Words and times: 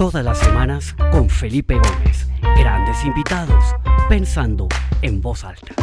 Todas 0.00 0.24
las 0.24 0.38
semanas 0.38 0.96
con 1.12 1.28
Felipe 1.28 1.74
Gómez. 1.74 2.26
Grandes 2.56 3.04
invitados, 3.04 3.62
pensando 4.08 4.66
en 5.02 5.20
voz 5.20 5.44
alta. 5.44 5.74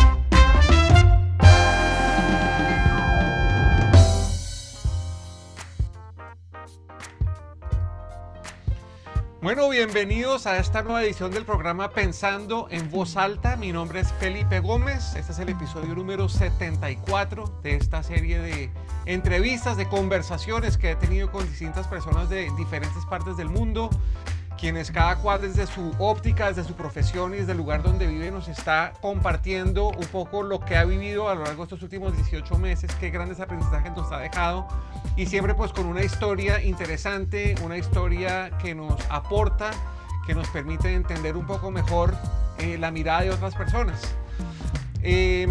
Bueno, 9.47 9.69
bienvenidos 9.69 10.45
a 10.45 10.57
esta 10.57 10.81
nueva 10.81 11.01
edición 11.01 11.31
del 11.31 11.45
programa 11.45 11.91
Pensando 11.91 12.67
en 12.69 12.91
Voz 12.91 13.15
Alta. 13.15 13.55
Mi 13.55 13.71
nombre 13.71 14.01
es 14.01 14.11
Felipe 14.19 14.59
Gómez. 14.59 15.15
Este 15.15 15.31
es 15.31 15.39
el 15.39 15.47
episodio 15.47 15.95
número 15.95 16.27
74 16.27 17.61
de 17.63 17.75
esta 17.77 18.03
serie 18.03 18.39
de 18.39 18.69
entrevistas, 19.05 19.77
de 19.77 19.87
conversaciones 19.87 20.77
que 20.77 20.91
he 20.91 20.95
tenido 20.97 21.31
con 21.31 21.47
distintas 21.47 21.87
personas 21.87 22.29
de 22.29 22.51
diferentes 22.57 23.05
partes 23.05 23.37
del 23.37 23.47
mundo, 23.47 23.89
quienes 24.57 24.91
cada 24.91 25.17
cual 25.17 25.41
desde 25.41 25.67
su 25.67 25.93
óptica, 25.99 26.47
desde 26.47 26.63
su 26.63 26.73
profesión 26.73 27.33
y 27.33 27.37
desde 27.37 27.51
el 27.51 27.57
lugar 27.57 27.83
donde 27.83 28.07
vive 28.07 28.31
nos 28.31 28.47
está 28.47 28.93
compartiendo 29.01 29.89
un 29.89 30.05
poco 30.07 30.43
lo 30.43 30.59
que 30.59 30.75
ha 30.75 30.83
vivido 30.83 31.29
a 31.29 31.35
lo 31.35 31.43
largo 31.43 31.57
de 31.57 31.63
estos 31.63 31.83
últimos 31.83 32.15
18 32.15 32.57
meses, 32.57 32.91
qué 32.99 33.09
grandes 33.09 33.39
aprendizajes 33.39 33.95
nos 33.95 34.11
ha 34.11 34.19
dejado 34.19 34.67
y 35.15 35.27
siempre 35.27 35.53
pues 35.53 35.71
con 35.71 35.85
una 35.85 36.03
historia 36.03 36.61
interesante, 36.61 37.55
una 37.63 37.77
historia 37.77 38.49
que 38.61 38.73
nos 38.73 38.99
aporta, 39.09 39.71
que 40.25 40.33
nos 40.33 40.47
permite 40.49 40.93
entender 40.93 41.37
un 41.37 41.45
poco 41.45 41.71
mejor 41.71 42.15
eh, 42.57 42.77
la 42.77 42.91
mirada 42.91 43.21
de 43.21 43.29
otras 43.29 43.55
personas. 43.55 44.01
Eh, 45.03 45.47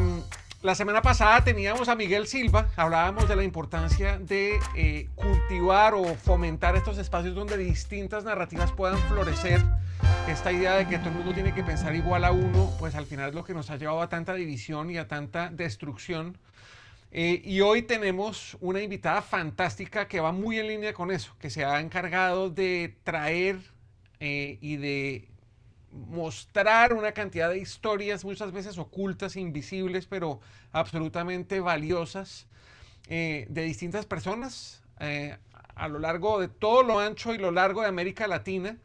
la 0.66 0.74
semana 0.74 1.00
pasada 1.00 1.44
teníamos 1.44 1.88
a 1.88 1.94
Miguel 1.94 2.26
Silva, 2.26 2.68
hablábamos 2.74 3.28
de 3.28 3.36
la 3.36 3.44
importancia 3.44 4.18
de 4.18 4.58
eh, 4.74 5.08
cultivar 5.14 5.94
o 5.94 6.16
fomentar 6.16 6.74
estos 6.74 6.98
espacios 6.98 7.36
donde 7.36 7.56
distintas 7.56 8.24
narrativas 8.24 8.72
puedan 8.72 8.98
florecer. 9.02 9.62
Esta 10.26 10.50
idea 10.50 10.74
de 10.74 10.88
que 10.88 10.98
todo 10.98 11.10
el 11.10 11.14
mundo 11.14 11.34
tiene 11.34 11.54
que 11.54 11.62
pensar 11.62 11.94
igual 11.94 12.24
a 12.24 12.32
uno, 12.32 12.72
pues 12.80 12.96
al 12.96 13.06
final 13.06 13.28
es 13.28 13.34
lo 13.36 13.44
que 13.44 13.54
nos 13.54 13.70
ha 13.70 13.76
llevado 13.76 14.02
a 14.02 14.08
tanta 14.08 14.34
división 14.34 14.90
y 14.90 14.98
a 14.98 15.06
tanta 15.06 15.50
destrucción. 15.50 16.36
Eh, 17.12 17.40
y 17.44 17.60
hoy 17.60 17.82
tenemos 17.82 18.56
una 18.60 18.82
invitada 18.82 19.22
fantástica 19.22 20.08
que 20.08 20.18
va 20.18 20.32
muy 20.32 20.58
en 20.58 20.66
línea 20.66 20.92
con 20.94 21.12
eso, 21.12 21.36
que 21.38 21.48
se 21.48 21.64
ha 21.64 21.78
encargado 21.78 22.50
de 22.50 22.96
traer 23.04 23.60
eh, 24.18 24.58
y 24.60 24.78
de 24.78 25.28
mostrar 26.08 26.92
una 26.92 27.12
cantidad 27.12 27.50
de 27.50 27.58
historias 27.58 28.24
muchas 28.24 28.52
veces 28.52 28.78
ocultas, 28.78 29.36
invisibles, 29.36 30.06
pero 30.06 30.40
absolutamente 30.72 31.60
valiosas 31.60 32.46
eh, 33.08 33.46
de 33.48 33.62
distintas 33.62 34.06
personas 34.06 34.82
eh, 35.00 35.36
a 35.74 35.88
lo 35.88 35.98
largo 35.98 36.40
de 36.40 36.48
todo 36.48 36.82
lo 36.82 36.98
ancho 36.98 37.34
y 37.34 37.38
lo 37.38 37.50
largo 37.50 37.82
de 37.82 37.88
América 37.88 38.26
Latina. 38.26 38.76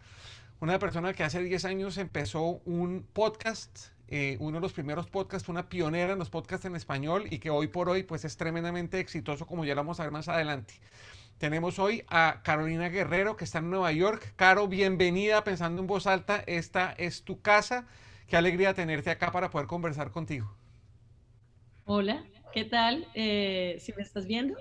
Una 0.60 0.78
persona 0.78 1.14
que 1.14 1.24
hace 1.24 1.42
10 1.42 1.66
años 1.66 1.98
empezó 1.98 2.62
un 2.66 3.06
podcast, 3.14 3.88
eh, 4.08 4.38
uno 4.40 4.58
de 4.58 4.62
los 4.62 4.74
primeros 4.74 5.08
podcasts, 5.08 5.50
una 5.50 5.70
pionera 5.70 6.14
en 6.14 6.20
los 6.20 6.30
podcasts 6.30 6.66
en 6.66 6.76
español 6.76 7.26
y 7.32 7.40
que 7.40 7.50
hoy 7.50 7.68
por 7.68 7.90
hoy 7.90 8.04
pues 8.04 8.26
es 8.26 8.38
tremendamente 8.38 9.00
exitoso 9.00 9.48
como 9.48 9.66
ya 9.66 9.74
lo 9.74 9.82
vamos 9.82 10.00
a 10.00 10.04
ver 10.04 10.12
más 10.12 10.28
adelante. 10.28 10.76
Tenemos 11.42 11.80
hoy 11.80 12.04
a 12.08 12.42
Carolina 12.44 12.90
Guerrero, 12.90 13.36
que 13.36 13.46
está 13.46 13.58
en 13.58 13.72
Nueva 13.72 13.92
York. 13.92 14.34
Caro, 14.36 14.68
bienvenida, 14.68 15.44
pensando 15.44 15.82
en 15.82 15.88
voz 15.88 16.06
alta. 16.06 16.44
Esta 16.46 16.92
es 17.00 17.24
tu 17.24 17.42
casa. 17.42 17.88
Qué 18.28 18.38
alegría 18.38 18.76
tenerte 18.76 19.10
acá 19.10 19.32
para 19.32 19.50
poder 19.50 19.66
conversar 19.66 20.12
contigo. 20.12 20.56
Hola, 21.86 22.24
¿qué 22.54 22.64
tal? 22.64 23.08
Eh, 23.16 23.76
¿Si 23.80 23.92
me 23.94 24.04
estás 24.04 24.28
viendo? 24.28 24.56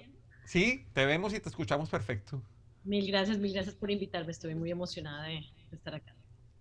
Sí, 0.46 0.86
te 0.94 1.04
vemos 1.04 1.34
y 1.34 1.40
te 1.40 1.50
escuchamos 1.50 1.90
perfecto. 1.90 2.42
Mil 2.84 3.06
gracias, 3.08 3.36
mil 3.36 3.52
gracias 3.52 3.74
por 3.74 3.90
invitarme. 3.90 4.32
Estoy 4.32 4.54
muy 4.54 4.70
emocionada 4.70 5.24
de, 5.24 5.44
de 5.70 5.76
estar 5.76 5.94
acá. 5.94 6.14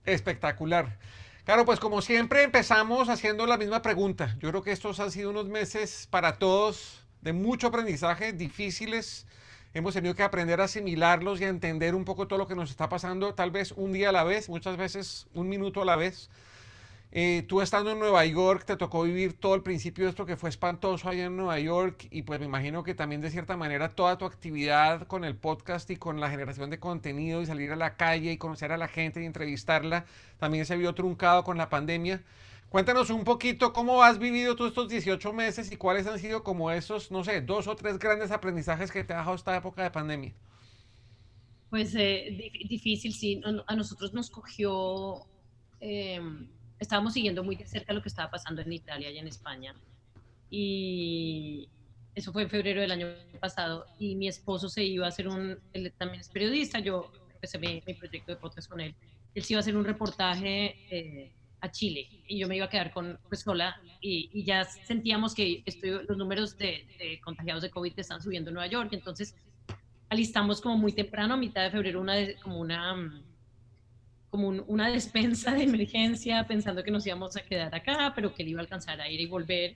Espectacular. 0.03 0.99
Claro, 1.45 1.63
pues 1.63 1.79
como 1.79 2.01
siempre 2.01 2.43
empezamos 2.43 3.07
haciendo 3.07 3.45
la 3.45 3.57
misma 3.57 3.81
pregunta. 3.81 4.35
Yo 4.41 4.49
creo 4.49 4.63
que 4.63 4.73
estos 4.73 4.99
han 4.99 5.11
sido 5.11 5.29
unos 5.29 5.47
meses 5.47 6.09
para 6.11 6.37
todos 6.39 7.07
de 7.21 7.31
mucho 7.31 7.67
aprendizaje, 7.67 8.33
difíciles, 8.33 9.25
hemos 9.73 9.93
tenido 9.93 10.15
que 10.15 10.23
aprender 10.23 10.61
a 10.61 10.65
asimilarlos 10.65 11.39
y 11.41 11.45
a 11.45 11.49
entender 11.49 11.95
un 11.95 12.05
poco 12.05 12.27
todo 12.27 12.39
lo 12.39 12.47
que 12.47 12.55
nos 12.55 12.69
está 12.69 12.89
pasando, 12.89 13.33
tal 13.33 13.51
vez 13.51 13.71
un 13.73 13.93
día 13.93 14.09
a 14.09 14.11
la 14.11 14.23
vez, 14.23 14.49
muchas 14.49 14.77
veces 14.77 15.27
un 15.33 15.49
minuto 15.49 15.81
a 15.81 15.85
la 15.85 15.95
vez. 15.95 16.29
Eh, 17.11 17.43
tú 17.47 17.61
estando 17.61 17.89
en 17.89 17.97
Nueva 17.97 18.23
York, 18.25 18.65
te 18.65 18.77
tocó 18.77 19.01
vivir 19.01 19.33
todo 19.33 19.55
el 19.55 19.63
principio 19.63 20.03
de 20.03 20.11
esto 20.11 20.27
que 20.27 20.37
fue 20.37 20.49
espantoso 20.49 21.09
allá 21.09 21.25
en 21.25 21.37
Nueva 21.37 21.59
York 21.59 22.07
y 22.11 22.21
pues 22.21 22.39
me 22.39 22.45
imagino 22.45 22.83
que 22.83 22.93
también 22.93 23.19
de 23.19 23.31
cierta 23.31 23.57
manera 23.57 23.95
toda 23.95 24.19
tu 24.19 24.25
actividad 24.25 25.07
con 25.07 25.23
el 25.23 25.35
podcast 25.35 25.89
y 25.89 25.95
con 25.95 26.19
la 26.19 26.29
generación 26.29 26.69
de 26.69 26.79
contenido 26.79 27.41
y 27.41 27.47
salir 27.47 27.71
a 27.71 27.75
la 27.75 27.95
calle 27.95 28.31
y 28.31 28.37
conocer 28.37 28.71
a 28.71 28.77
la 28.77 28.87
gente 28.87 29.23
y 29.23 29.25
entrevistarla 29.25 30.05
también 30.37 30.67
se 30.67 30.77
vio 30.77 30.93
truncado 30.93 31.43
con 31.43 31.57
la 31.57 31.69
pandemia. 31.69 32.21
Cuéntanos 32.69 33.09
un 33.09 33.23
poquito 33.23 33.73
cómo 33.73 34.03
has 34.03 34.19
vivido 34.19 34.55
tú 34.55 34.67
estos 34.67 34.87
18 34.89 35.33
meses 35.33 35.71
y 35.71 35.75
cuáles 35.75 36.05
han 36.05 36.19
sido 36.19 36.43
como 36.43 36.69
esos, 36.69 37.09
no 37.09 37.23
sé, 37.23 37.41
dos 37.41 37.67
o 37.67 37.75
tres 37.75 37.97
grandes 37.97 38.29
aprendizajes 38.29 38.91
que 38.91 39.03
te 39.03 39.13
ha 39.13 39.17
dejado 39.17 39.35
esta 39.35 39.57
época 39.57 39.81
de 39.81 39.89
pandemia. 39.89 40.35
Pues 41.71 41.95
eh, 41.95 42.51
difícil, 42.69 43.13
sí. 43.13 43.41
A 43.65 43.75
nosotros 43.75 44.13
nos 44.13 44.29
cogió, 44.29 45.25
eh, 45.81 46.21
estábamos 46.79 47.13
siguiendo 47.13 47.43
muy 47.43 47.55
de 47.55 47.65
cerca 47.65 47.91
lo 47.91 48.03
que 48.03 48.09
estaba 48.09 48.29
pasando 48.29 48.61
en 48.61 48.71
Italia 48.71 49.09
y 49.09 49.17
en 49.17 49.27
España. 49.27 49.73
Y 50.51 51.69
eso 52.13 52.31
fue 52.31 52.43
en 52.43 52.49
febrero 52.51 52.81
del 52.81 52.91
año 52.91 53.07
pasado. 53.39 53.87
Y 53.97 54.15
mi 54.15 54.27
esposo 54.27 54.69
se 54.69 54.83
iba 54.83 55.07
a 55.07 55.09
hacer 55.09 55.27
un, 55.27 55.57
él 55.73 55.91
también 55.97 56.21
es 56.21 56.29
periodista, 56.29 56.77
yo 56.79 57.11
empecé 57.33 57.57
mi, 57.57 57.81
mi 57.87 57.95
proyecto 57.95 58.31
de 58.31 58.37
podcast 58.37 58.69
con 58.69 58.79
él. 58.79 58.93
Él 59.33 59.43
se 59.43 59.53
iba 59.53 59.59
a 59.59 59.61
hacer 59.61 59.75
un 59.75 59.85
reportaje. 59.85 60.75
Eh, 60.91 61.31
a 61.61 61.71
Chile 61.71 62.07
y 62.27 62.39
yo 62.39 62.47
me 62.47 62.55
iba 62.55 62.65
a 62.65 62.69
quedar 62.69 62.91
con, 62.91 63.19
pues, 63.27 63.41
sola 63.41 63.81
y, 64.01 64.43
ya 64.43 64.63
sentíamos 64.63 65.33
que 65.33 65.63
estoy, 65.65 65.91
los 66.07 66.17
números 66.17 66.57
de, 66.57 67.19
contagiados 67.23 67.63
de 67.63 67.69
COVID 67.69 67.93
están 67.97 68.21
subiendo 68.21 68.49
en 68.49 68.55
Nueva 68.55 68.69
York, 68.69 68.89
entonces 68.93 69.35
alistamos 70.09 70.61
como 70.61 70.77
muy 70.77 70.93
temprano, 70.93 71.33
a 71.33 71.37
mitad 71.37 71.63
de 71.63 71.71
febrero, 71.71 72.01
una 72.01 72.15
como 72.41 72.59
una 72.59 73.23
como 74.29 74.49
una 74.49 74.89
despensa 74.89 75.53
de 75.53 75.63
emergencia 75.63 76.45
pensando 76.45 76.83
que 76.83 76.91
nos 76.91 77.05
íbamos 77.05 77.35
a 77.35 77.41
quedar 77.41 77.73
acá, 77.73 78.13
pero 78.15 78.33
que 78.33 78.43
él 78.43 78.49
iba 78.49 78.59
a 78.59 78.61
alcanzar 78.61 79.01
a 79.01 79.09
ir 79.09 79.19
y 79.19 79.25
volver. 79.25 79.75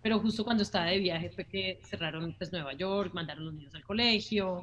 Pero 0.00 0.20
justo 0.20 0.44
cuando 0.44 0.62
estaba 0.62 0.86
de 0.86 0.98
viaje 0.98 1.30
fue 1.30 1.44
que 1.46 1.80
cerraron 1.82 2.34
pues 2.38 2.52
Nueva 2.52 2.74
York, 2.74 3.12
mandaron 3.12 3.44
los 3.44 3.54
niños 3.54 3.74
al 3.74 3.82
colegio 3.82 4.62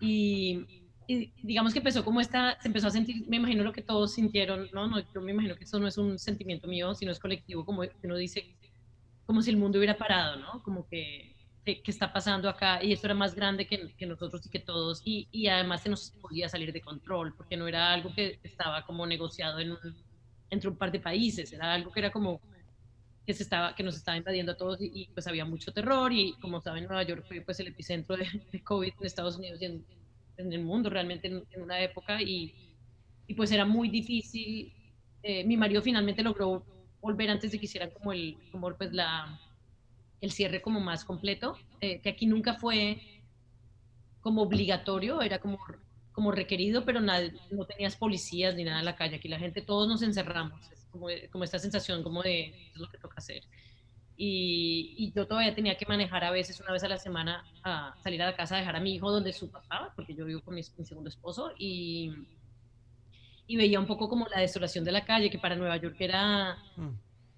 y, 0.00 0.83
y 1.06 1.32
digamos 1.42 1.72
que 1.72 1.78
empezó 1.78 2.04
como 2.04 2.20
esta, 2.20 2.60
se 2.60 2.68
empezó 2.68 2.88
a 2.88 2.90
sentir, 2.90 3.26
me 3.28 3.36
imagino 3.36 3.62
lo 3.62 3.72
que 3.72 3.82
todos 3.82 4.14
sintieron, 4.14 4.68
no, 4.72 4.86
no, 4.86 5.00
yo 5.12 5.20
me 5.20 5.32
imagino 5.32 5.56
que 5.56 5.64
eso 5.64 5.78
no 5.78 5.86
es 5.86 5.98
un 5.98 6.18
sentimiento 6.18 6.66
mío, 6.66 6.94
sino 6.94 7.12
es 7.12 7.18
colectivo, 7.18 7.64
como 7.64 7.82
uno 8.02 8.16
dice, 8.16 8.56
como 9.26 9.42
si 9.42 9.50
el 9.50 9.56
mundo 9.56 9.78
hubiera 9.78 9.96
parado, 9.96 10.36
¿no? 10.36 10.62
Como 10.62 10.86
que, 10.86 11.34
¿qué 11.64 11.82
está 11.86 12.12
pasando 12.12 12.48
acá? 12.48 12.82
Y 12.82 12.92
esto 12.92 13.06
era 13.06 13.14
más 13.14 13.34
grande 13.34 13.66
que, 13.66 13.94
que 13.96 14.06
nosotros 14.06 14.44
y 14.46 14.50
que 14.50 14.60
todos, 14.60 15.02
y, 15.04 15.28
y, 15.30 15.48
además 15.48 15.82
se 15.82 15.88
nos 15.88 16.10
podía 16.20 16.48
salir 16.48 16.72
de 16.72 16.80
control, 16.80 17.34
porque 17.36 17.56
no 17.56 17.66
era 17.66 17.92
algo 17.92 18.12
que 18.14 18.38
estaba 18.42 18.84
como 18.84 19.06
negociado 19.06 19.60
en 19.60 19.76
entre 20.50 20.68
un 20.68 20.76
par 20.76 20.92
de 20.92 21.00
países, 21.00 21.52
era 21.52 21.72
algo 21.72 21.90
que 21.90 22.00
era 22.00 22.12
como 22.12 22.40
que, 23.26 23.32
se 23.32 23.42
estaba, 23.42 23.74
que 23.74 23.82
nos 23.82 23.96
estaba 23.96 24.16
invadiendo 24.16 24.52
a 24.52 24.56
todos 24.56 24.78
y, 24.80 25.08
pues 25.12 25.26
había 25.26 25.44
mucho 25.44 25.72
terror 25.72 26.12
y 26.12 26.34
como 26.34 26.60
saben 26.60 26.84
Nueva 26.84 27.02
York 27.02 27.24
fue 27.26 27.40
pues 27.40 27.58
el 27.60 27.68
epicentro 27.68 28.16
de, 28.16 28.28
de 28.52 28.62
COVID 28.62 28.92
en 29.00 29.06
Estados 29.06 29.36
Unidos 29.36 29.60
y 29.62 29.64
en, 29.64 29.84
en 30.36 30.52
el 30.52 30.62
mundo 30.62 30.90
realmente 30.90 31.28
en, 31.28 31.62
una 31.62 31.80
época 31.80 32.20
y, 32.22 32.54
y, 33.26 33.34
pues 33.34 33.50
era 33.52 33.64
muy 33.64 33.88
difícil. 33.88 34.72
Eh, 35.22 35.44
mi 35.44 35.56
marido 35.56 35.82
finalmente 35.82 36.22
logró 36.22 36.64
volver 37.00 37.30
antes 37.30 37.52
de 37.52 37.58
que 37.58 37.66
hiciera 37.66 37.90
como 37.92 38.12
el, 38.12 38.36
como 38.50 38.74
pues 38.74 38.92
la, 38.92 39.38
el 40.20 40.32
cierre 40.32 40.62
como 40.62 40.80
más 40.80 41.04
completo, 41.04 41.56
eh, 41.80 42.00
que 42.00 42.08
aquí 42.08 42.26
nunca 42.26 42.54
fue 42.54 43.00
como 44.20 44.42
obligatorio, 44.42 45.20
era 45.20 45.38
como, 45.38 45.58
como 46.12 46.32
requerido, 46.32 46.84
pero 46.86 47.00
nada, 47.00 47.30
no 47.50 47.66
tenías 47.66 47.96
policías 47.96 48.54
ni 48.54 48.64
nada 48.64 48.78
en 48.78 48.86
la 48.86 48.96
calle, 48.96 49.16
aquí 49.16 49.28
la 49.28 49.38
gente, 49.38 49.60
todos 49.60 49.86
nos 49.86 50.00
encerramos, 50.00 50.70
es 50.72 50.86
como, 50.86 51.08
como 51.30 51.44
esta 51.44 51.58
sensación 51.58 52.02
como 52.02 52.22
de 52.22 52.70
es 52.72 52.76
lo 52.76 52.88
que 52.88 52.96
toca 52.96 53.16
hacer. 53.18 53.42
Y, 54.16 55.12
yo 55.14 55.26
todavía 55.26 55.54
tenía 55.54 55.76
que 55.76 55.86
manejar 55.86 56.24
a 56.24 56.30
veces 56.30 56.60
una 56.60 56.72
vez 56.72 56.84
a 56.84 56.88
la 56.88 56.98
semana 56.98 57.44
a 57.62 57.94
salir 58.02 58.22
a 58.22 58.26
la 58.26 58.36
casa 58.36 58.56
a 58.56 58.58
dejar 58.58 58.76
a 58.76 58.80
mi 58.80 58.94
hijo 58.94 59.10
donde 59.10 59.32
su 59.32 59.50
papá, 59.50 59.92
porque 59.96 60.14
yo 60.14 60.24
vivo 60.24 60.40
con 60.40 60.54
mi, 60.54 60.62
segundo 60.62 61.08
esposo, 61.08 61.52
y, 61.58 62.12
y, 63.46 63.56
veía 63.56 63.80
un 63.80 63.86
poco 63.86 64.08
como 64.08 64.26
la 64.28 64.40
desolación 64.40 64.84
de 64.84 64.92
la 64.92 65.04
calle, 65.04 65.30
que 65.30 65.38
para 65.38 65.56
Nueva 65.56 65.76
York 65.78 65.96
era 65.98 66.56
mm. 66.76 66.90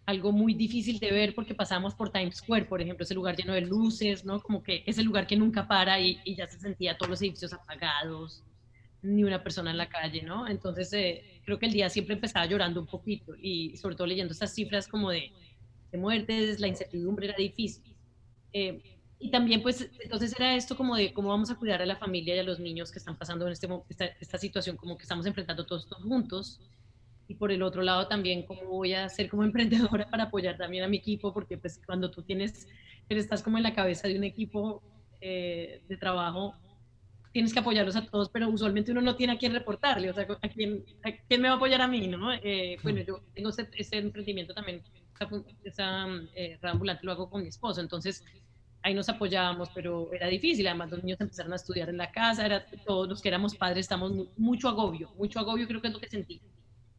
algo 0.06 0.32
muy 0.32 0.54
difícil 0.54 0.98
de 0.98 1.10
ver 1.10 1.34
porque 1.34 1.54
pasamos 1.54 1.94
por 1.94 2.10
Times 2.10 2.36
Square, 2.36 2.66
por 2.66 2.82
ejemplo, 2.82 3.04
ese 3.04 3.14
lugar 3.14 3.36
lleno 3.36 3.54
de 3.54 3.62
luces, 3.62 4.24
¿no? 4.24 4.40
Como 4.40 4.62
que 4.62 4.82
ese 4.86 5.02
lugar 5.02 5.26
que 5.26 5.36
nunca 5.36 5.66
para 5.66 5.98
y, 5.98 6.20
y 6.24 6.36
ya 6.36 6.46
se 6.46 6.58
sentía 6.58 6.96
todos 6.98 7.10
los 7.10 7.22
edificios 7.22 7.52
apagados, 7.54 8.44
ni 9.06 9.24
una 9.24 9.42
persona 9.42 9.70
en 9.70 9.78
la 9.78 9.88
calle, 9.88 10.22
¿no? 10.22 10.48
Entonces 10.48 10.92
eh, 10.92 11.40
creo 11.44 11.58
que 11.58 11.66
el 11.66 11.72
día 11.72 11.88
siempre 11.88 12.14
empezaba 12.14 12.46
llorando 12.46 12.80
un 12.80 12.86
poquito 12.86 13.34
y 13.40 13.76
sobre 13.76 13.94
todo 13.94 14.06
leyendo 14.06 14.32
estas 14.32 14.54
cifras 14.54 14.88
como 14.88 15.10
de 15.10 15.32
de 15.90 15.98
muertes, 15.98 16.60
la 16.60 16.68
incertidumbre 16.68 17.28
era 17.28 17.36
difícil. 17.36 17.96
Eh, 18.52 18.96
y 19.18 19.30
también 19.30 19.62
pues 19.62 19.90
entonces 20.00 20.34
era 20.38 20.54
esto 20.56 20.76
como 20.76 20.94
de 20.94 21.12
cómo 21.12 21.30
vamos 21.30 21.50
a 21.50 21.56
cuidar 21.56 21.80
a 21.80 21.86
la 21.86 21.96
familia 21.96 22.36
y 22.36 22.38
a 22.38 22.42
los 22.42 22.60
niños 22.60 22.90
que 22.92 22.98
están 22.98 23.16
pasando 23.16 23.46
en 23.46 23.52
este, 23.52 23.68
esta, 23.88 24.04
esta 24.04 24.38
situación, 24.38 24.76
como 24.76 24.96
que 24.96 25.02
estamos 25.02 25.24
enfrentando 25.26 25.64
todos 25.64 25.84
estos 25.84 26.02
juntos. 26.02 26.60
Y 27.28 27.34
por 27.34 27.50
el 27.50 27.62
otro 27.62 27.82
lado 27.82 28.06
también 28.06 28.44
cómo 28.44 28.64
voy 28.66 28.92
a 28.92 29.08
ser 29.08 29.28
como 29.28 29.42
emprendedora 29.44 30.08
para 30.10 30.24
apoyar 30.24 30.56
también 30.56 30.84
a 30.84 30.88
mi 30.88 30.98
equipo, 30.98 31.32
porque 31.32 31.56
pues 31.56 31.80
cuando 31.84 32.10
tú 32.10 32.22
tienes, 32.22 32.68
estás 33.08 33.42
como 33.42 33.56
en 33.56 33.62
la 33.62 33.74
cabeza 33.74 34.06
de 34.06 34.16
un 34.16 34.24
equipo 34.24 34.82
eh, 35.20 35.82
de 35.88 35.96
trabajo, 35.96 36.54
tienes 37.32 37.52
que 37.52 37.58
apoyarlos 37.58 37.96
a 37.96 38.06
todos, 38.06 38.30
pero 38.30 38.48
usualmente 38.48 38.92
uno 38.92 39.00
no 39.00 39.16
tiene 39.16 39.34
a 39.34 39.38
quién 39.38 39.52
reportarle, 39.52 40.10
o 40.10 40.14
sea, 40.14 40.26
¿a 40.40 40.48
quién, 40.48 40.84
a 41.02 41.10
quién 41.12 41.42
me 41.42 41.48
va 41.48 41.54
a 41.54 41.56
apoyar 41.56 41.82
a 41.82 41.88
mí? 41.88 42.06
¿no? 42.06 42.32
Eh, 42.32 42.78
bueno, 42.82 43.02
yo 43.02 43.20
tengo 43.34 43.50
ese, 43.50 43.68
ese 43.76 43.98
emprendimiento 43.98 44.54
también, 44.54 44.82
esa, 45.64 46.06
eh, 46.34 46.58
ambulante 46.62 47.04
lo 47.04 47.12
hago 47.12 47.30
con 47.30 47.42
mi 47.42 47.48
esposo, 47.48 47.80
entonces 47.80 48.24
ahí 48.82 48.94
nos 48.94 49.08
apoyábamos, 49.08 49.70
pero 49.74 50.12
era 50.12 50.28
difícil, 50.28 50.66
además 50.66 50.90
los 50.90 51.02
niños 51.02 51.20
empezaron 51.20 51.52
a 51.52 51.56
estudiar 51.56 51.88
en 51.88 51.96
la 51.96 52.10
casa, 52.12 52.46
era, 52.46 52.66
todos 52.84 53.08
los 53.08 53.20
que 53.20 53.28
éramos 53.28 53.54
padres 53.56 53.86
estamos 53.86 54.12
mucho 54.36 54.68
agobio, 54.68 55.10
mucho 55.16 55.40
agobio 55.40 55.66
creo 55.66 55.80
que 55.80 55.88
es 55.88 55.94
lo 55.94 56.00
que 56.00 56.08
sentí. 56.08 56.40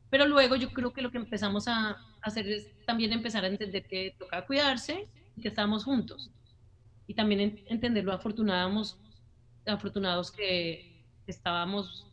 Pero 0.10 0.26
luego 0.26 0.56
yo 0.56 0.70
creo 0.72 0.94
que 0.94 1.02
lo 1.02 1.12
que 1.12 1.18
empezamos 1.18 1.68
a 1.68 1.98
hacer 2.22 2.48
es 2.48 2.68
también 2.86 3.14
empezar 3.14 3.44
a 3.44 3.48
entender 3.48 3.86
que 3.86 4.16
tocaba 4.18 4.46
cuidarse 4.46 5.08
y 5.36 5.42
que 5.42 5.50
estábamos 5.50 5.84
juntos. 5.84 6.32
Y 7.08 7.14
también 7.14 7.64
entender 7.68 8.04
lo 8.04 8.14
afortunados, 8.14 8.98
afortunados 9.66 10.32
que 10.32 11.04
estábamos 11.26 12.08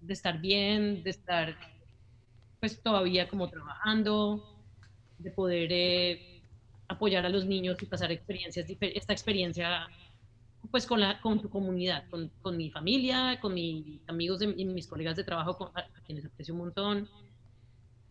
de 0.00 0.12
estar 0.12 0.40
bien, 0.40 1.02
de 1.02 1.10
estar 1.10 1.56
pues 2.58 2.82
todavía 2.82 3.28
como 3.28 3.48
trabajando, 3.48 4.49
de 5.22 5.30
poder 5.30 5.68
eh, 5.72 6.42
apoyar 6.88 7.24
a 7.26 7.28
los 7.28 7.46
niños 7.46 7.76
y 7.80 7.86
pasar 7.86 8.10
experiencias, 8.12 8.66
esta 8.80 9.12
experiencia 9.12 9.88
pues 10.70 10.86
con, 10.86 11.00
la, 11.00 11.20
con 11.20 11.40
tu 11.40 11.48
comunidad, 11.48 12.04
con, 12.10 12.30
con 12.42 12.56
mi 12.56 12.70
familia, 12.70 13.38
con 13.40 13.54
mis 13.54 14.00
amigos 14.08 14.42
y 14.42 14.64
mis 14.66 14.86
colegas 14.86 15.16
de 15.16 15.24
trabajo, 15.24 15.72
a, 15.74 15.80
a 15.80 16.02
quienes 16.04 16.26
aprecio 16.26 16.52
un 16.54 16.60
montón, 16.60 17.08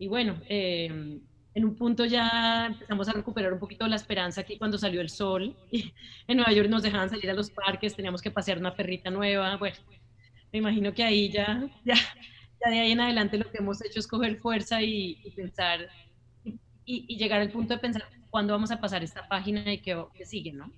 y 0.00 0.08
bueno, 0.08 0.40
em, 0.48 1.20
en 1.54 1.64
un 1.64 1.76
punto 1.76 2.06
ya 2.06 2.68
empezamos 2.68 3.06
a 3.10 3.12
recuperar 3.12 3.52
un 3.52 3.58
poquito 3.58 3.86
la 3.86 3.96
esperanza 3.96 4.40
aquí 4.40 4.56
cuando 4.56 4.78
salió 4.78 5.02
el 5.02 5.10
sol. 5.10 5.54
Y 5.70 5.92
en 6.26 6.38
Nueva 6.38 6.52
York 6.52 6.70
nos 6.70 6.82
dejaban 6.82 7.10
salir 7.10 7.30
a 7.30 7.34
los 7.34 7.50
parques, 7.50 7.94
teníamos 7.94 8.22
que 8.22 8.30
pasear 8.30 8.58
una 8.58 8.74
perrita 8.74 9.10
nueva. 9.10 9.58
Bueno, 9.58 9.76
me 10.52 10.58
imagino 10.58 10.94
que 10.94 11.04
ahí 11.04 11.30
ya, 11.30 11.68
ya, 11.84 11.94
ya 11.94 12.70
de 12.70 12.80
ahí 12.80 12.92
en 12.92 13.00
adelante 13.00 13.36
lo 13.36 13.50
que 13.50 13.58
hemos 13.58 13.84
hecho 13.84 14.00
es 14.00 14.06
coger 14.06 14.38
fuerza 14.38 14.82
y, 14.82 15.16
pensar 15.36 15.86
y, 16.90 17.04
y, 17.08 17.16
llegar 17.18 17.40
al 17.40 17.50
punto 17.50 17.74
de 17.74 17.80
pensar 17.80 18.04
cuándo 18.30 18.52
vamos 18.52 18.70
a 18.72 18.80
pasar 18.80 19.04
esta 19.04 19.28
página 19.28 19.72
y 19.72 19.78
qué, 19.78 20.04
qué 20.14 20.26
sigue, 20.26 20.52
¿no? 20.52 20.70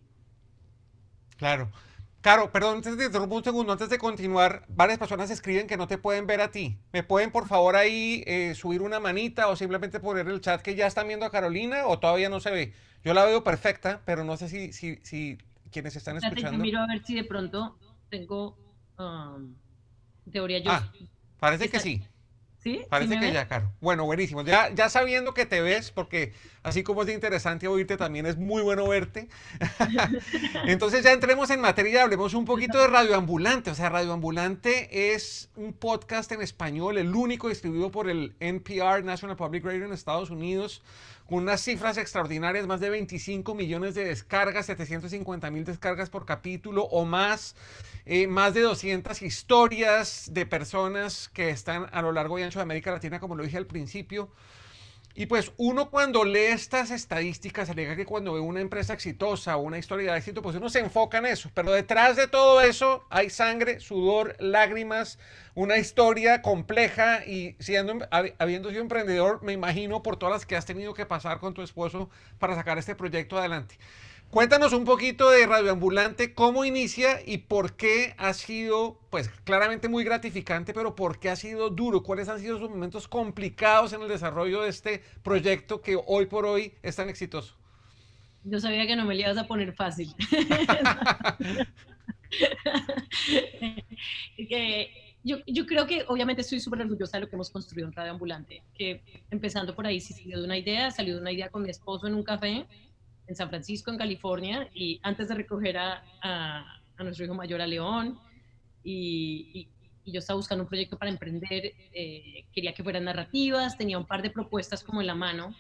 Claro. 1.38 1.70
Caro, 2.20 2.52
perdón, 2.52 2.76
antes 2.76 2.96
de 2.96 3.18
un 3.18 3.42
segundo, 3.42 3.72
antes 3.72 3.88
de 3.88 3.98
continuar, 3.98 4.64
varias 4.68 4.98
personas 4.98 5.28
escriben 5.30 5.66
que 5.66 5.76
no 5.76 5.88
te 5.88 5.98
pueden 5.98 6.26
ver 6.28 6.40
a 6.40 6.52
ti. 6.52 6.78
¿Me 6.92 7.02
pueden 7.02 7.32
por 7.32 7.48
favor 7.48 7.74
ahí 7.74 8.22
eh, 8.26 8.54
subir 8.54 8.80
una 8.80 9.00
manita 9.00 9.48
o 9.48 9.56
simplemente 9.56 9.98
poner 9.98 10.28
el 10.28 10.40
chat 10.40 10.62
que 10.62 10.76
ya 10.76 10.86
están 10.86 11.08
viendo 11.08 11.26
a 11.26 11.32
Carolina 11.32 11.86
o 11.86 11.98
todavía 11.98 12.28
no 12.28 12.38
se 12.38 12.52
ve? 12.52 12.74
Yo 13.02 13.12
la 13.12 13.24
veo 13.24 13.42
perfecta, 13.42 14.02
pero 14.04 14.22
no 14.22 14.36
sé 14.36 14.48
si, 14.48 14.72
si, 14.72 15.00
si 15.02 15.36
quienes 15.72 15.96
están 15.96 16.18
escuchando. 16.18 16.52
Yo 16.52 16.58
miro 16.58 16.78
a 16.78 16.86
ver 16.86 17.04
si 17.04 17.16
de 17.16 17.24
pronto 17.24 17.76
tengo 18.08 18.56
um, 18.98 19.56
teoría 20.30 20.60
yo. 20.60 20.70
Ah, 20.70 20.92
parece 21.40 21.68
que 21.68 21.80
sí. 21.80 22.04
¿Sí? 22.62 22.82
Parece 22.88 23.18
que 23.18 23.32
ya, 23.32 23.48
Caro. 23.48 23.72
Bueno, 23.80 24.04
buenísimo. 24.04 24.42
Ya, 24.42 24.72
ya 24.72 24.88
sabiendo 24.88 25.34
que 25.34 25.46
te 25.46 25.60
ves, 25.60 25.90
porque 25.90 26.32
así 26.62 26.84
como 26.84 27.02
es 27.02 27.08
interesante 27.08 27.66
oírte, 27.66 27.96
también 27.96 28.24
es 28.24 28.36
muy 28.36 28.62
bueno 28.62 28.86
verte. 28.86 29.28
Entonces 30.66 31.02
ya 31.02 31.12
entremos 31.12 31.50
en 31.50 31.60
materia, 31.60 32.04
hablemos 32.04 32.34
un 32.34 32.44
poquito 32.44 32.78
de 32.78 32.86
Radioambulante. 32.86 33.70
O 33.70 33.74
sea, 33.74 33.88
Radioambulante 33.88 35.12
es 35.12 35.50
un 35.56 35.72
podcast 35.72 36.30
en 36.30 36.40
español, 36.40 36.98
el 36.98 37.12
único 37.14 37.48
distribuido 37.48 37.90
por 37.90 38.08
el 38.08 38.34
NPR, 38.38 39.02
National 39.02 39.36
Public 39.36 39.64
Radio 39.64 39.84
en 39.84 39.92
Estados 39.92 40.30
Unidos, 40.30 40.82
unas 41.32 41.62
cifras 41.62 41.96
extraordinarias, 41.96 42.66
más 42.66 42.80
de 42.80 42.90
25 42.90 43.54
millones 43.54 43.94
de 43.94 44.04
descargas, 44.04 44.66
750 44.66 45.50
mil 45.50 45.64
descargas 45.64 46.10
por 46.10 46.26
capítulo 46.26 46.84
o 46.84 47.06
más. 47.06 47.56
Eh, 48.04 48.26
más 48.26 48.52
de 48.52 48.60
200 48.60 49.22
historias 49.22 50.28
de 50.32 50.44
personas 50.44 51.30
que 51.32 51.48
están 51.48 51.86
a 51.90 52.02
lo 52.02 52.12
largo 52.12 52.38
y 52.38 52.42
ancho 52.42 52.58
de 52.58 52.64
América 52.64 52.92
Latina, 52.92 53.18
como 53.18 53.34
lo 53.34 53.44
dije 53.44 53.56
al 53.56 53.66
principio. 53.66 54.28
Y 55.14 55.26
pues 55.26 55.52
uno 55.58 55.90
cuando 55.90 56.24
lee 56.24 56.46
estas 56.46 56.90
estadísticas, 56.90 57.68
alega 57.68 57.96
que 57.96 58.06
cuando 58.06 58.32
ve 58.32 58.40
una 58.40 58.60
empresa 58.60 58.94
exitosa 58.94 59.56
o 59.56 59.62
una 59.62 59.78
historia 59.78 60.12
de 60.12 60.18
éxito, 60.18 60.40
pues 60.40 60.56
uno 60.56 60.70
se 60.70 60.80
enfoca 60.80 61.18
en 61.18 61.26
eso. 61.26 61.50
Pero 61.52 61.72
detrás 61.72 62.16
de 62.16 62.28
todo 62.28 62.62
eso 62.62 63.04
hay 63.10 63.28
sangre, 63.28 63.80
sudor, 63.80 64.34
lágrimas, 64.38 65.18
una 65.54 65.76
historia 65.76 66.40
compleja 66.40 67.26
y 67.26 67.56
siendo, 67.58 68.06
habiendo 68.38 68.70
sido 68.70 68.80
emprendedor, 68.80 69.42
me 69.42 69.52
imagino 69.52 70.02
por 70.02 70.16
todas 70.16 70.32
las 70.34 70.46
que 70.46 70.56
has 70.56 70.64
tenido 70.64 70.94
que 70.94 71.04
pasar 71.04 71.40
con 71.40 71.52
tu 71.52 71.62
esposo 71.62 72.08
para 72.38 72.54
sacar 72.54 72.78
este 72.78 72.94
proyecto 72.94 73.38
adelante. 73.38 73.78
Cuéntanos 74.32 74.72
un 74.72 74.86
poquito 74.86 75.28
de 75.28 75.46
Radioambulante, 75.46 76.32
cómo 76.32 76.64
inicia 76.64 77.20
y 77.26 77.36
por 77.36 77.76
qué 77.76 78.14
ha 78.16 78.32
sido, 78.32 78.98
pues 79.10 79.28
claramente 79.28 79.90
muy 79.90 80.04
gratificante, 80.04 80.72
pero 80.72 80.94
por 80.94 81.20
qué 81.20 81.28
ha 81.28 81.36
sido 81.36 81.68
duro, 81.68 82.02
cuáles 82.02 82.30
han 82.30 82.40
sido 82.40 82.58
sus 82.58 82.70
momentos 82.70 83.08
complicados 83.08 83.92
en 83.92 84.00
el 84.00 84.08
desarrollo 84.08 84.62
de 84.62 84.70
este 84.70 85.02
proyecto 85.22 85.82
que 85.82 86.00
hoy 86.06 86.24
por 86.24 86.46
hoy 86.46 86.72
es 86.82 86.96
tan 86.96 87.10
exitoso. 87.10 87.58
Yo 88.44 88.58
sabía 88.58 88.86
que 88.86 88.96
no 88.96 89.04
me 89.04 89.14
lo 89.16 89.20
ibas 89.20 89.36
a 89.36 89.46
poner 89.46 89.74
fácil. 89.74 90.14
yo, 95.24 95.36
yo, 95.46 95.66
creo 95.66 95.86
que 95.86 96.06
obviamente 96.08 96.40
estoy 96.40 96.58
súper 96.58 96.80
orgullosa 96.80 97.18
de 97.18 97.24
lo 97.24 97.28
que 97.28 97.36
hemos 97.36 97.50
construido 97.50 97.86
en 97.86 97.92
Radio 97.92 98.12
Ambulante, 98.12 98.62
que 98.74 99.02
empezando 99.30 99.74
por 99.74 99.86
ahí 99.86 100.00
sí 100.00 100.14
salió 100.14 100.38
de 100.38 100.44
una 100.46 100.56
idea, 100.56 100.90
salió 100.90 101.16
de 101.16 101.20
una 101.20 101.32
idea 101.32 101.50
con 101.50 101.64
mi 101.64 101.68
esposo 101.68 102.06
en 102.06 102.14
un 102.14 102.22
café 102.22 102.66
en 103.26 103.36
San 103.36 103.48
Francisco, 103.48 103.90
en 103.90 103.98
California, 103.98 104.68
y 104.74 105.00
antes 105.02 105.28
de 105.28 105.34
recoger 105.34 105.78
a, 105.78 106.02
a, 106.22 106.78
nuestro 106.98 107.24
hijo 107.24 107.34
mayor 107.34 107.60
a 107.60 107.66
León, 107.66 108.18
y, 108.84 109.68
yo 110.04 110.18
estaba 110.18 110.36
buscando 110.36 110.64
un 110.64 110.68
proyecto 110.68 110.98
para 110.98 111.12
emprender, 111.12 111.72
eh, 111.94 112.44
quería 112.52 112.74
que 112.74 112.82
fueran 112.82 113.04
narrativas, 113.04 113.78
tenía 113.78 113.98
un 113.98 114.04
par 114.04 114.20
de 114.20 114.30
propuestas 114.30 114.82
como 114.82 115.00
en 115.00 115.06
la 115.06 115.14
mano, 115.14 115.54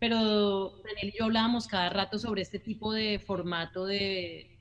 pero 0.00 0.80
Daniel 0.84 1.12
y 1.14 1.18
yo 1.18 1.26
hablábamos 1.26 1.68
cada 1.68 1.88
rato 1.90 2.18
sobre 2.18 2.42
este 2.42 2.58
tipo 2.58 2.92
de 2.92 3.20
formato 3.20 3.86
de, 3.86 4.58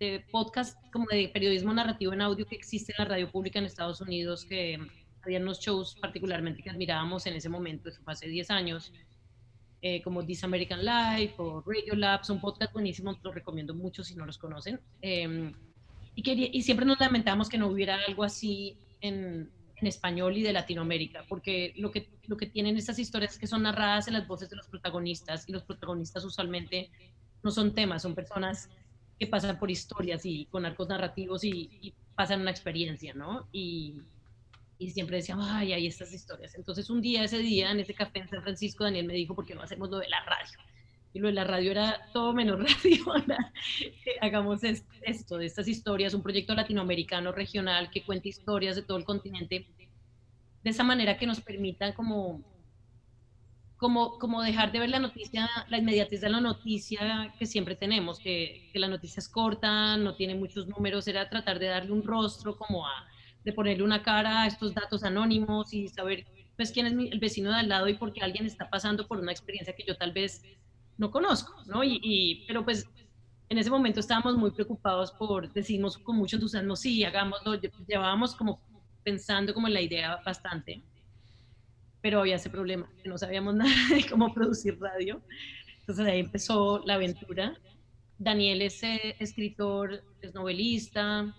de, 0.00 0.24
podcast, 0.32 0.76
como 0.92 1.06
de 1.06 1.28
periodismo 1.28 1.72
narrativo 1.72 2.12
en 2.12 2.22
audio 2.22 2.44
que 2.44 2.56
existe 2.56 2.92
en 2.92 3.04
la 3.04 3.08
radio 3.08 3.30
pública 3.30 3.60
en 3.60 3.66
Estados 3.66 4.00
Unidos, 4.00 4.44
que 4.44 4.78
había 5.22 5.38
unos 5.38 5.60
shows 5.60 5.96
particularmente 6.00 6.62
que 6.62 6.70
admirábamos 6.70 7.26
en 7.26 7.34
ese 7.34 7.48
momento, 7.48 7.88
eso 7.88 8.02
fue 8.02 8.14
hace 8.14 8.28
10 8.28 8.50
años, 8.50 8.92
eh, 9.80 10.02
como 10.02 10.24
This 10.24 10.42
American 10.44 10.80
Life 10.84 11.34
o 11.38 11.62
Radio 11.62 11.94
Lab, 11.94 12.24
son 12.24 12.40
podcast 12.40 12.72
buenísimos, 12.72 13.18
los 13.22 13.34
recomiendo 13.34 13.74
mucho 13.74 14.02
si 14.02 14.14
no 14.14 14.26
los 14.26 14.38
conocen. 14.38 14.80
Em, 15.00 15.52
y, 16.14 16.22
quería, 16.22 16.48
y 16.52 16.62
siempre 16.62 16.84
nos 16.84 16.98
lamentamos 16.98 17.48
que 17.48 17.58
no 17.58 17.68
hubiera 17.68 17.96
algo 18.06 18.24
así 18.24 18.76
en, 19.00 19.50
en, 19.76 19.86
español 19.86 20.36
y 20.36 20.42
de 20.42 20.52
Latinoamérica, 20.52 21.24
porque 21.28 21.74
lo 21.76 21.92
que, 21.92 22.10
lo 22.26 22.36
que 22.36 22.46
tienen 22.46 22.76
estas 22.76 22.98
historias 22.98 23.34
es 23.34 23.38
que 23.38 23.46
son 23.46 23.62
narradas 23.62 24.08
en 24.08 24.14
las 24.14 24.26
voces 24.26 24.50
de 24.50 24.56
los 24.56 24.66
protagonistas 24.66 25.48
y 25.48 25.52
los 25.52 25.62
protagonistas 25.62 26.24
usualmente 26.24 26.90
no 27.44 27.52
son 27.52 27.72
temas, 27.72 28.02
son 28.02 28.16
personas 28.16 28.68
que 29.16 29.28
pasan 29.28 29.58
por 29.60 29.70
historias 29.70 30.26
y 30.26 30.46
con 30.46 30.66
arcos 30.66 30.88
narrativos 30.88 31.44
y, 31.44 31.70
y 31.80 31.94
pasan 32.16 32.40
una 32.40 32.50
experiencia, 32.50 33.14
¿no? 33.14 33.48
Y, 33.52 34.00
y 34.78 34.90
siempre 34.90 35.16
decíamos, 35.16 35.46
ay, 35.50 35.72
hay 35.72 35.86
estas 35.86 36.12
historias. 36.12 36.54
Entonces 36.54 36.88
un 36.88 37.00
día, 37.00 37.24
ese 37.24 37.38
día, 37.38 37.72
en 37.72 37.80
ese 37.80 37.94
café 37.94 38.20
en 38.20 38.28
San 38.28 38.42
Francisco, 38.42 38.84
Daniel 38.84 39.06
me 39.06 39.14
dijo, 39.14 39.34
¿por 39.34 39.44
qué 39.44 39.54
no 39.54 39.62
hacemos 39.62 39.90
lo 39.90 39.98
de 39.98 40.08
la 40.08 40.24
radio? 40.24 40.58
Y 41.12 41.18
lo 41.18 41.26
de 41.26 41.34
la 41.34 41.44
radio 41.44 41.72
era 41.72 42.08
todo 42.12 42.32
menos 42.32 42.58
radio. 42.84 43.04
Hagamos 44.20 44.62
esto, 44.62 45.36
de 45.36 45.46
estas 45.46 45.66
historias, 45.66 46.14
un 46.14 46.22
proyecto 46.22 46.54
latinoamericano 46.54 47.32
regional 47.32 47.90
que 47.90 48.04
cuente 48.04 48.28
historias 48.28 48.76
de 48.76 48.82
todo 48.82 48.98
el 48.98 49.04
continente, 49.04 49.66
de 50.62 50.70
esa 50.70 50.84
manera 50.84 51.16
que 51.16 51.26
nos 51.26 51.40
permita 51.40 51.92
como, 51.94 52.44
como, 53.78 54.16
como 54.20 54.42
dejar 54.42 54.70
de 54.70 54.78
ver 54.78 54.90
la 54.90 55.00
noticia, 55.00 55.50
la 55.68 55.78
inmediatez 55.78 56.20
de 56.20 56.30
la 56.30 56.40
noticia 56.40 57.34
que 57.36 57.46
siempre 57.46 57.74
tenemos, 57.74 58.20
que, 58.20 58.70
que 58.72 58.78
la 58.78 58.86
noticia 58.86 59.18
es 59.18 59.28
corta, 59.28 59.96
no 59.96 60.14
tiene 60.14 60.36
muchos 60.36 60.68
números, 60.68 61.08
era 61.08 61.28
tratar 61.28 61.58
de 61.58 61.66
darle 61.66 61.90
un 61.90 62.04
rostro 62.04 62.56
como 62.56 62.86
a 62.86 63.08
de 63.48 63.54
ponerle 63.54 63.82
una 63.82 64.02
cara 64.02 64.42
a 64.42 64.46
estos 64.46 64.74
datos 64.74 65.02
anónimos 65.04 65.72
y 65.72 65.88
saber 65.88 66.26
pues 66.54 66.70
quién 66.70 66.86
es 66.86 66.92
el 66.92 67.18
vecino 67.18 67.50
de 67.50 67.56
al 67.56 67.68
lado 67.68 67.88
y 67.88 67.94
por 67.94 68.12
qué 68.12 68.20
alguien 68.20 68.44
está 68.44 68.68
pasando 68.68 69.08
por 69.08 69.18
una 69.18 69.32
experiencia 69.32 69.74
que 69.74 69.84
yo 69.86 69.96
tal 69.96 70.12
vez 70.12 70.42
no 70.98 71.10
conozco, 71.10 71.54
¿no? 71.64 71.82
Y, 71.82 72.44
pero 72.46 72.62
pues 72.62 72.86
en 73.48 73.56
ese 73.56 73.70
momento 73.70 74.00
estábamos 74.00 74.36
muy 74.36 74.50
preocupados 74.50 75.12
por, 75.12 75.50
decimos 75.50 75.96
con 75.96 76.16
mucho 76.16 76.36
entusiasmo, 76.36 76.76
sí, 76.76 77.04
hagámoslo, 77.04 77.54
llevábamos 77.86 78.34
como 78.34 78.60
pensando 79.02 79.54
como 79.54 79.66
en 79.68 79.74
la 79.74 79.80
idea 79.80 80.20
bastante, 80.26 80.82
pero 82.02 82.20
había 82.20 82.36
ese 82.36 82.50
problema, 82.50 82.90
que 83.02 83.08
no 83.08 83.16
sabíamos 83.16 83.54
nada 83.54 83.72
de 83.94 84.06
cómo 84.10 84.34
producir 84.34 84.78
radio, 84.78 85.22
entonces 85.80 86.06
ahí 86.06 86.20
empezó 86.20 86.82
la 86.84 86.94
aventura. 86.94 87.58
Daniel 88.18 88.60
es 88.60 88.82
eh, 88.82 89.16
escritor, 89.20 90.02
es 90.20 90.34
novelista, 90.34 91.34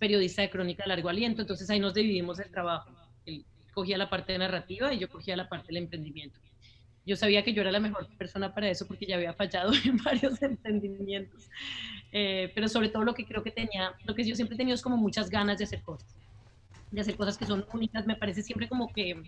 periodista 0.00 0.42
de 0.42 0.50
crónica 0.50 0.82
de 0.82 0.88
largo 0.88 1.08
aliento, 1.08 1.42
entonces 1.42 1.68
ahí 1.70 1.78
nos 1.78 1.94
dividimos 1.94 2.40
el 2.40 2.50
trabajo. 2.50 2.90
Él 3.26 3.44
cogía 3.72 3.96
la 3.98 4.10
parte 4.10 4.36
narrativa 4.36 4.92
y 4.92 4.98
yo 4.98 5.08
cogía 5.08 5.36
la 5.36 5.48
parte 5.48 5.68
del 5.68 5.76
emprendimiento. 5.76 6.40
Yo 7.06 7.16
sabía 7.16 7.44
que 7.44 7.52
yo 7.52 7.60
era 7.62 7.70
la 7.70 7.80
mejor 7.80 8.08
persona 8.16 8.52
para 8.52 8.68
eso 8.68 8.86
porque 8.86 9.06
ya 9.06 9.16
había 9.16 9.34
fallado 9.34 9.72
en 9.84 9.98
varios 9.98 10.42
emprendimientos, 10.42 11.48
eh, 12.12 12.50
pero 12.54 12.68
sobre 12.68 12.88
todo 12.88 13.04
lo 13.04 13.14
que 13.14 13.24
creo 13.24 13.42
que 13.42 13.50
tenía, 13.50 13.92
lo 14.04 14.14
que 14.14 14.24
yo 14.24 14.34
siempre 14.34 14.54
he 14.54 14.58
tenido 14.58 14.74
es 14.74 14.82
como 14.82 14.96
muchas 14.96 15.30
ganas 15.30 15.58
de 15.58 15.64
hacer 15.64 15.82
cosas, 15.82 16.16
de 16.90 17.00
hacer 17.00 17.16
cosas 17.16 17.36
que 17.36 17.46
son 17.46 17.64
únicas. 17.72 18.06
Me 18.06 18.16
parece 18.16 18.42
siempre 18.42 18.68
como 18.68 18.92
que, 18.92 19.22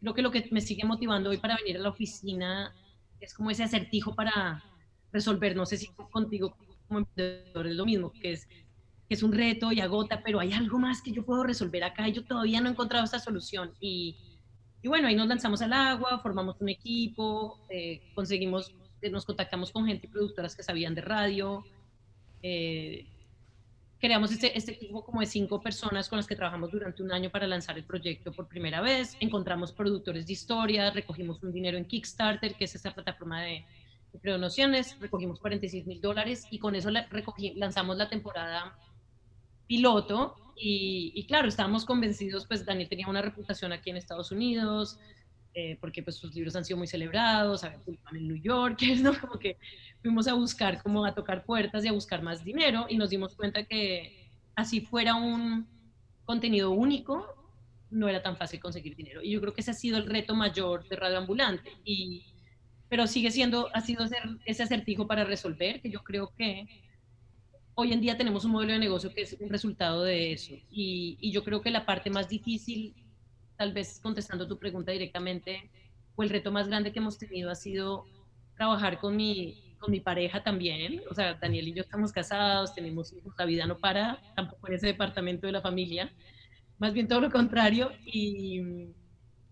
creo 0.00 0.14
que 0.14 0.22
lo 0.22 0.30
que 0.30 0.48
me 0.52 0.60
sigue 0.60 0.84
motivando 0.84 1.30
hoy 1.30 1.38
para 1.38 1.56
venir 1.56 1.76
a 1.76 1.80
la 1.80 1.88
oficina 1.88 2.72
es 3.20 3.34
como 3.34 3.50
ese 3.50 3.64
acertijo 3.64 4.14
para 4.14 4.62
resolver. 5.12 5.56
No 5.56 5.66
sé 5.66 5.76
si 5.76 5.88
contigo 5.88 6.56
como 6.88 7.00
emprendedor 7.00 7.66
es 7.66 7.74
lo 7.74 7.84
mismo, 7.84 8.12
que 8.12 8.32
es, 8.32 8.48
que 9.12 9.16
es 9.16 9.22
un 9.22 9.34
reto 9.34 9.70
y 9.72 9.80
agota, 9.82 10.22
pero 10.24 10.40
hay 10.40 10.54
algo 10.54 10.78
más 10.78 11.02
que 11.02 11.12
yo 11.12 11.22
puedo 11.22 11.44
resolver 11.44 11.84
acá 11.84 12.08
y 12.08 12.12
yo 12.14 12.24
todavía 12.24 12.62
no 12.62 12.68
he 12.68 12.72
encontrado 12.72 13.04
esa 13.04 13.18
solución. 13.18 13.74
Y, 13.78 14.16
y 14.80 14.88
bueno, 14.88 15.06
ahí 15.06 15.14
nos 15.14 15.28
lanzamos 15.28 15.60
al 15.60 15.74
agua, 15.74 16.18
formamos 16.20 16.58
un 16.60 16.70
equipo, 16.70 17.60
eh, 17.68 18.00
conseguimos, 18.14 18.74
eh, 19.02 19.10
nos 19.10 19.26
contactamos 19.26 19.70
con 19.70 19.84
gente 19.84 20.06
y 20.06 20.08
productoras 20.08 20.56
que 20.56 20.62
sabían 20.62 20.94
de 20.94 21.02
radio. 21.02 21.62
Eh, 22.42 23.04
creamos 24.00 24.32
este, 24.32 24.56
este, 24.56 24.72
equipo 24.72 25.04
como 25.04 25.20
de 25.20 25.26
cinco 25.26 25.60
personas 25.60 26.08
con 26.08 26.16
las 26.16 26.26
que 26.26 26.34
trabajamos 26.34 26.70
durante 26.70 27.02
un 27.02 27.12
año 27.12 27.28
para 27.28 27.46
lanzar 27.46 27.76
el 27.76 27.84
proyecto 27.84 28.32
por 28.32 28.48
primera 28.48 28.80
vez. 28.80 29.18
Encontramos 29.20 29.72
productores 29.72 30.26
de 30.26 30.32
historia, 30.32 30.90
recogimos 30.90 31.42
un 31.42 31.52
dinero 31.52 31.76
en 31.76 31.84
Kickstarter, 31.84 32.54
que 32.54 32.64
es 32.64 32.74
esta 32.74 32.94
plataforma 32.94 33.42
de, 33.42 33.66
de 34.10 34.38
nociones, 34.38 34.98
recogimos 35.00 35.38
46 35.38 35.86
mil 35.86 36.00
dólares 36.00 36.46
y 36.50 36.58
con 36.58 36.74
eso 36.74 36.90
la, 36.90 37.06
recogí, 37.08 37.52
lanzamos 37.56 37.98
la 37.98 38.08
temporada 38.08 38.74
piloto 39.72 40.36
y, 40.54 41.24
claro, 41.26 41.48
estábamos 41.48 41.86
convencidos, 41.86 42.46
pues 42.46 42.66
Daniel 42.66 42.88
tenía 42.90 43.08
una 43.08 43.22
reputación 43.22 43.72
aquí 43.72 43.88
en 43.88 43.96
Estados 43.96 44.30
Unidos, 44.30 44.98
eh, 45.54 45.78
porque 45.80 46.02
pues 46.02 46.16
sus 46.16 46.34
libros 46.34 46.54
han 46.54 46.64
sido 46.66 46.76
muy 46.76 46.86
celebrados, 46.86 47.64
en 47.64 48.28
New 48.28 48.36
York, 48.36 48.80
¿no? 49.02 49.18
Como 49.18 49.38
que 49.38 49.56
fuimos 50.02 50.28
a 50.28 50.34
buscar, 50.34 50.82
como 50.82 51.06
a 51.06 51.14
tocar 51.14 51.46
puertas 51.46 51.86
y 51.86 51.88
a 51.88 51.92
buscar 51.92 52.22
más 52.22 52.44
dinero 52.44 52.84
y 52.90 52.98
nos 52.98 53.08
dimos 53.08 53.34
cuenta 53.34 53.64
que 53.64 54.28
así 54.54 54.82
fuera 54.82 55.14
un 55.14 55.66
contenido 56.26 56.70
único, 56.70 57.26
no 57.90 58.10
era 58.10 58.22
tan 58.22 58.36
fácil 58.36 58.60
conseguir 58.60 58.94
dinero. 58.94 59.22
Y 59.22 59.30
yo 59.30 59.40
creo 59.40 59.54
que 59.54 59.62
ese 59.62 59.70
ha 59.70 59.74
sido 59.74 59.96
el 59.96 60.04
reto 60.04 60.34
mayor 60.34 60.86
de 60.86 60.96
Radio 60.96 61.16
Ambulante. 61.16 61.72
Y, 61.82 62.26
pero 62.90 63.06
sigue 63.06 63.30
siendo, 63.30 63.74
ha 63.74 63.80
sido 63.80 64.04
ese 64.44 64.62
acertijo 64.62 65.06
para 65.06 65.24
resolver, 65.24 65.80
que 65.80 65.90
yo 65.90 66.04
creo 66.04 66.30
que 66.36 66.68
hoy 67.74 67.92
en 67.92 68.00
día 68.00 68.16
tenemos 68.16 68.44
un 68.44 68.52
modelo 68.52 68.72
de 68.72 68.78
negocio 68.78 69.12
que 69.12 69.22
es 69.22 69.36
un 69.40 69.48
resultado 69.48 70.02
de 70.02 70.32
eso. 70.32 70.54
Y, 70.70 71.16
y 71.20 71.32
yo 71.32 71.44
creo 71.44 71.62
que 71.62 71.70
la 71.70 71.86
parte 71.86 72.10
más 72.10 72.28
difícil 72.28 72.94
tal 73.56 73.72
vez 73.72 74.00
contestando 74.02 74.48
tu 74.48 74.58
pregunta 74.58 74.92
directamente, 74.92 75.70
o 76.16 76.22
el 76.22 76.30
reto 76.30 76.50
más 76.50 76.68
grande 76.68 76.92
que 76.92 76.98
hemos 76.98 77.18
tenido 77.18 77.50
ha 77.50 77.54
sido 77.54 78.06
trabajar 78.56 78.98
con 78.98 79.16
mi, 79.16 79.76
con 79.78 79.90
mi 79.90 80.00
pareja 80.00 80.42
también. 80.42 81.00
O 81.10 81.14
sea, 81.14 81.34
Daniel 81.34 81.68
y 81.68 81.74
yo 81.74 81.82
estamos 81.82 82.12
casados, 82.12 82.74
tenemos 82.74 83.12
hijos, 83.12 83.34
la 83.38 83.44
vida 83.44 83.66
no 83.66 83.78
para, 83.78 84.20
tampoco 84.34 84.68
en 84.68 84.74
ese 84.74 84.88
departamento 84.88 85.46
de 85.46 85.52
la 85.52 85.60
familia, 85.60 86.12
más 86.78 86.92
bien 86.92 87.06
todo 87.06 87.20
lo 87.20 87.30
contrario. 87.30 87.92
Y, 88.04 88.88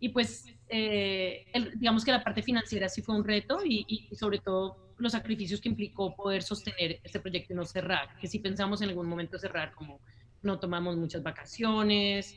y 0.01 0.09
pues, 0.09 0.47
eh, 0.69 1.47
digamos 1.77 2.05
que 2.05 2.13
la 2.13 2.25
parte 2.25 2.43
financiera 2.43 2.89
sí 2.89 3.03
fue 3.03 3.15
un 3.15 3.25
reto 3.25 3.61
y, 3.65 3.85
y, 3.89 4.17
sobre 4.17 4.39
todo 4.39 4.90
los 5.01 5.13
sacrificios 5.13 5.61
que 5.61 5.69
implicó 5.69 6.15
poder 6.15 6.43
sostener 6.43 7.01
este 7.03 7.21
proyecto 7.21 7.53
y 7.53 7.57
no 7.57 7.65
cerrar, 7.65 8.17
que 8.21 8.27
si 8.27 8.39
pensamos 8.39 8.83
en 8.83 8.91
algún 8.91 9.09
momento 9.09 9.39
cerrar, 9.39 9.73
como 9.75 10.01
no 10.43 10.59
tomamos 10.59 10.97
muchas 10.97 11.23
vacaciones, 11.23 12.35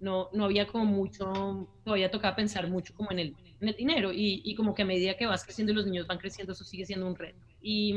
no, 0.00 0.28
no 0.32 0.44
había 0.44 0.66
como 0.66 0.84
mucho, 0.84 1.68
todavía 1.84 2.10
tocaba 2.10 2.36
pensar 2.36 2.68
mucho 2.68 2.94
como 2.94 3.10
en 3.12 3.18
el, 3.18 3.36
en 3.60 3.68
el 3.68 3.76
dinero 3.76 4.12
y, 4.12 4.42
y, 4.44 4.54
como 4.54 4.74
que 4.74 4.82
a 4.82 4.86
medida 4.86 5.16
que 5.16 5.26
vas 5.26 5.44
creciendo 5.44 5.72
y 5.72 5.76
los 5.76 5.86
niños 5.86 6.06
van 6.06 6.18
creciendo, 6.18 6.52
eso 6.52 6.64
sigue 6.64 6.84
siendo 6.84 7.06
un 7.06 7.16
reto. 7.16 7.40
Y 7.62 7.94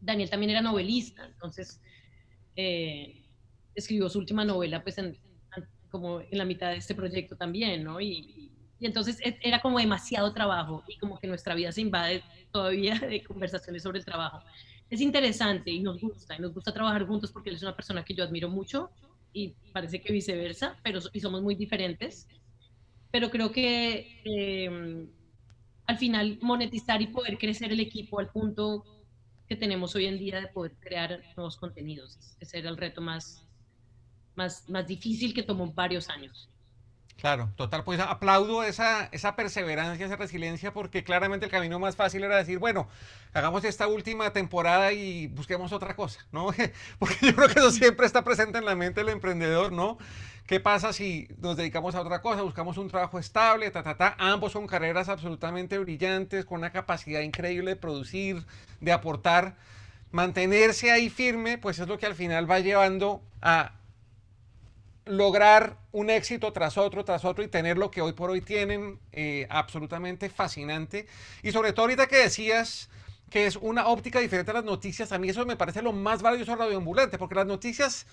Daniel 0.00 0.30
también 0.30 0.50
era 0.50 0.62
novelista, 0.62 1.26
entonces 1.26 1.80
eh, 2.56 3.24
escribió 3.74 4.08
su 4.08 4.18
última 4.18 4.44
novela 4.44 4.82
pues 4.82 4.98
en, 4.98 5.18
como 5.90 6.20
en 6.20 6.38
la 6.38 6.44
mitad 6.44 6.70
de 6.70 6.76
este 6.76 6.94
proyecto 6.94 7.36
también, 7.36 7.84
¿no? 7.84 8.00
Y, 8.00 8.51
y 8.82 8.86
entonces 8.86 9.20
e, 9.24 9.38
era 9.42 9.60
como 9.60 9.78
demasiado 9.78 10.32
trabajo 10.32 10.82
y 10.88 10.98
como 10.98 11.16
que 11.18 11.28
nuestra 11.28 11.54
vida 11.54 11.70
se 11.70 11.80
invade 11.80 12.24
todavía 12.50 12.98
de 12.98 13.22
conversaciones 13.22 13.84
sobre 13.84 14.00
el 14.00 14.04
trabajo. 14.04 14.42
Es 14.90 15.00
interesante 15.00 15.70
y 15.70 15.80
nos 15.80 16.00
gusta, 16.00 16.34
y 16.36 16.40
nos 16.40 16.52
gusta 16.52 16.74
trabajar 16.74 17.06
juntos 17.06 17.30
porque 17.30 17.50
él 17.50 17.56
es 17.56 17.62
una 17.62 17.76
persona 17.76 18.04
que 18.04 18.12
yo 18.12 18.24
admiro 18.24 18.48
mucho 18.48 18.90
y 19.32 19.54
parece 19.72 20.02
que 20.02 20.12
viceversa, 20.12 20.76
pero 20.82 20.98
y 21.12 21.20
somos 21.20 21.42
muy 21.42 21.54
diferentes. 21.54 22.26
Pero 23.12 23.30
creo 23.30 23.52
que 23.52 24.20
eh, 24.24 25.06
al 25.86 25.98
final 25.98 26.38
monetizar 26.42 27.00
y 27.00 27.06
poder 27.06 27.38
crecer 27.38 27.70
el 27.70 27.80
equipo 27.80 28.18
al 28.18 28.30
punto 28.30 28.84
que 29.48 29.54
tenemos 29.54 29.94
hoy 29.94 30.06
en 30.06 30.18
día 30.18 30.40
de 30.40 30.48
poder 30.48 30.72
crear 30.80 31.22
nuevos 31.36 31.56
contenidos, 31.56 32.18
ese 32.40 32.58
era 32.58 32.68
el 32.68 32.76
reto 32.76 33.00
más, 33.00 33.46
más, 34.34 34.68
más 34.68 34.88
difícil 34.88 35.32
que 35.32 35.44
tomó 35.44 35.72
varios 35.72 36.08
años. 36.08 36.51
Claro, 37.22 37.52
total, 37.54 37.84
pues 37.84 38.00
aplaudo 38.00 38.64
esa, 38.64 39.08
esa 39.12 39.36
perseverancia, 39.36 40.04
esa 40.04 40.16
resiliencia, 40.16 40.72
porque 40.72 41.04
claramente 41.04 41.46
el 41.46 41.52
camino 41.52 41.78
más 41.78 41.94
fácil 41.94 42.24
era 42.24 42.36
decir, 42.36 42.58
bueno, 42.58 42.88
hagamos 43.32 43.62
esta 43.62 43.86
última 43.86 44.32
temporada 44.32 44.92
y 44.92 45.28
busquemos 45.28 45.70
otra 45.70 45.94
cosa, 45.94 46.26
¿no? 46.32 46.48
Porque 46.98 47.14
yo 47.20 47.32
creo 47.36 47.46
que 47.46 47.60
eso 47.60 47.70
siempre 47.70 48.06
está 48.06 48.24
presente 48.24 48.58
en 48.58 48.64
la 48.64 48.74
mente 48.74 49.02
del 49.02 49.10
emprendedor, 49.10 49.70
¿no? 49.70 49.98
¿Qué 50.48 50.58
pasa 50.58 50.92
si 50.92 51.28
nos 51.38 51.56
dedicamos 51.56 51.94
a 51.94 52.00
otra 52.00 52.20
cosa? 52.22 52.42
Buscamos 52.42 52.76
un 52.76 52.88
trabajo 52.88 53.20
estable, 53.20 53.70
ta, 53.70 53.84
ta, 53.84 53.96
ta. 53.96 54.16
Ambos 54.18 54.50
son 54.50 54.66
carreras 54.66 55.08
absolutamente 55.08 55.78
brillantes, 55.78 56.44
con 56.44 56.58
una 56.58 56.72
capacidad 56.72 57.20
increíble 57.20 57.70
de 57.70 57.76
producir, 57.76 58.44
de 58.80 58.90
aportar. 58.90 59.54
Mantenerse 60.10 60.90
ahí 60.90 61.08
firme, 61.08 61.56
pues 61.56 61.78
es 61.78 61.86
lo 61.86 61.98
que 61.98 62.06
al 62.06 62.16
final 62.16 62.50
va 62.50 62.58
llevando 62.58 63.22
a 63.40 63.74
lograr 65.04 65.76
un 65.90 66.10
éxito 66.10 66.52
tras 66.52 66.78
otro, 66.78 67.04
tras 67.04 67.24
otro 67.24 67.42
y 67.42 67.48
tener 67.48 67.76
lo 67.76 67.90
que 67.90 68.00
hoy 68.00 68.12
por 68.12 68.30
hoy 68.30 68.40
tienen, 68.40 68.98
eh, 69.12 69.46
absolutamente 69.50 70.28
fascinante. 70.28 71.06
Y 71.42 71.52
sobre 71.52 71.72
todo 71.72 71.82
ahorita 71.84 72.06
que 72.06 72.16
decías 72.16 72.88
que 73.30 73.46
es 73.46 73.56
una 73.56 73.86
óptica 73.86 74.20
diferente 74.20 74.50
a 74.50 74.54
las 74.54 74.64
noticias, 74.64 75.10
a 75.10 75.18
mí 75.18 75.28
eso 75.28 75.44
me 75.46 75.56
parece 75.56 75.82
lo 75.82 75.92
más 75.92 76.22
valioso 76.22 76.54
radioambulante, 76.54 77.18
porque 77.18 77.34
las 77.34 77.46
noticias, 77.46 78.06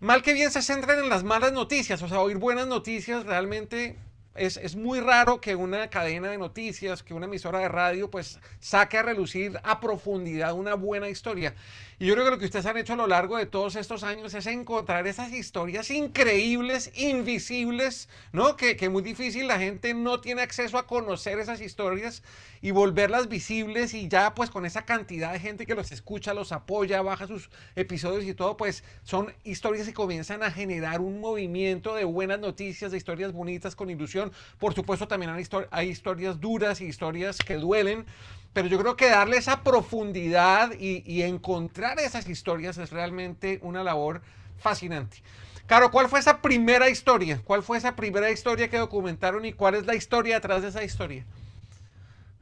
mal 0.00 0.22
que 0.22 0.32
bien, 0.32 0.50
se 0.50 0.62
centran 0.62 1.00
en 1.00 1.08
las 1.08 1.24
malas 1.24 1.52
noticias, 1.52 2.00
o 2.02 2.08
sea, 2.08 2.20
oír 2.20 2.38
buenas 2.38 2.66
noticias 2.68 3.26
realmente 3.26 3.96
es, 4.38 4.56
es, 4.56 4.76
muy 4.76 5.00
raro 5.00 5.40
que 5.40 5.56
una 5.56 5.88
cadena 5.88 6.28
de 6.30 6.38
noticias, 6.38 7.02
que 7.02 7.14
una 7.14 7.26
emisora 7.26 7.58
de 7.60 7.68
radio, 7.68 8.10
pues 8.10 8.38
saque 8.60 8.98
a 8.98 9.02
relucir 9.02 9.58
a 9.62 9.80
profundidad 9.80 10.54
una 10.54 10.74
buena 10.74 11.08
historia. 11.08 11.54
Y 11.98 12.06
yo 12.06 12.12
creo 12.12 12.26
que 12.26 12.30
lo 12.32 12.38
que 12.38 12.44
ustedes 12.44 12.66
han 12.66 12.76
hecho 12.76 12.92
a 12.92 12.96
lo 12.96 13.06
largo 13.06 13.38
de 13.38 13.46
todos 13.46 13.74
estos 13.74 14.02
años 14.02 14.34
es 14.34 14.46
encontrar 14.46 15.06
esas 15.06 15.32
historias 15.32 15.90
increíbles, 15.90 16.92
invisibles, 16.94 18.10
¿no? 18.32 18.56
Que, 18.56 18.76
que 18.76 18.90
muy 18.90 19.02
difícil 19.02 19.48
la 19.48 19.58
gente 19.58 19.94
no 19.94 20.20
tiene 20.20 20.42
acceso 20.42 20.76
a 20.76 20.86
conocer 20.86 21.38
esas 21.38 21.62
historias 21.62 22.22
y 22.60 22.70
volverlas 22.70 23.28
visibles 23.28 23.94
y 23.94 24.08
ya 24.08 24.34
pues 24.34 24.50
con 24.50 24.66
esa 24.66 24.84
cantidad 24.84 25.32
de 25.32 25.40
gente 25.40 25.64
que 25.64 25.74
los 25.74 25.90
escucha, 25.92 26.34
los 26.34 26.52
apoya, 26.52 27.00
baja 27.00 27.26
sus 27.26 27.48
episodios 27.76 28.24
y 28.24 28.34
todo, 28.34 28.56
pues 28.56 28.84
son 29.02 29.32
historias 29.44 29.86
que 29.86 29.94
comienzan 29.94 30.42
a 30.42 30.50
generar 30.50 31.00
un 31.00 31.20
movimiento 31.20 31.94
de 31.94 32.04
buenas 32.04 32.40
noticias, 32.40 32.90
de 32.90 32.98
historias 32.98 33.32
bonitas 33.32 33.74
con 33.74 33.88
ilusión. 33.88 34.25
Por 34.58 34.74
supuesto 34.74 35.08
también 35.08 35.32
hay, 35.70 35.88
historias 35.88 36.40
duras 36.40 36.80
y 36.80 36.86
historias 36.86 37.38
que 37.38 37.56
duelen, 37.56 38.06
pero 38.52 38.68
yo 38.68 38.78
creo 38.78 38.96
que 38.96 39.10
darle 39.10 39.36
esa 39.36 39.62
profundidad 39.62 40.72
y, 40.78 41.22
encontrar 41.22 41.98
esas 41.98 42.28
historias 42.28 42.78
es 42.78 42.90
realmente 42.90 43.58
una 43.62 43.82
labor 43.82 44.22
fascinante. 44.58 45.18
Caro, 45.66 45.90
¿cuál 45.90 46.08
fue 46.08 46.20
esa 46.20 46.40
primera 46.40 46.88
historia? 46.88 47.40
¿Cuál 47.44 47.62
fue 47.62 47.78
esa 47.78 47.96
primera 47.96 48.30
historia 48.30 48.68
que 48.70 48.78
documentaron 48.78 49.44
y 49.44 49.52
cuál 49.52 49.74
es 49.74 49.84
la 49.84 49.94
historia 49.94 50.36
detrás 50.36 50.62
de 50.62 50.68
esa 50.68 50.84
historia? 50.84 51.24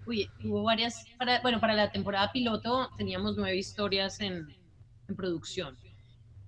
Uy, 0.06 0.28
hubo 0.44 0.62
varias, 0.62 1.06
para, 1.16 1.40
bueno, 1.40 1.58
para 1.60 1.72
la 1.72 1.90
temporada 1.90 2.30
piloto 2.30 2.90
teníamos 2.98 3.36
nueve 3.36 3.56
historias 3.56 4.20
en 4.20 4.46
producción 5.16 5.76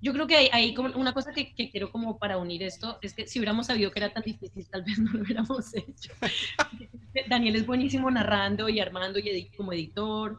yo 0.01 0.13
creo 0.13 0.27
que 0.27 0.37
hay, 0.37 0.49
hay, 0.53 0.75
como 0.75 0.91
una 0.99 1.13
cosa 1.13 1.33
que, 1.33 1.55
que, 1.55 1.71
quiero 1.71 1.91
como 1.91 2.19
para 2.19 2.39
unir 2.39 2.63
esto, 2.63 2.99
es 3.03 3.15
que 3.15 3.27
si 3.27 3.39
hubiéramos 3.39 3.67
sabido 3.67 3.91
que 3.91 3.99
era 3.99 4.13
tan 4.13 4.23
difícil, 4.23 4.67
tal 4.69 4.83
vez 4.83 4.99
no 4.99 5.13
lo 5.13 5.23
hubiéramos 5.23 5.75
hecho. 5.75 6.13
Daniel 7.29 7.57
es 7.57 7.67
buenísimo 7.67 8.11
narrando 8.11 8.69
y 8.69 8.79
armando 8.79 9.19
y 9.19 9.49
como 9.57 9.73
editor, 9.73 10.39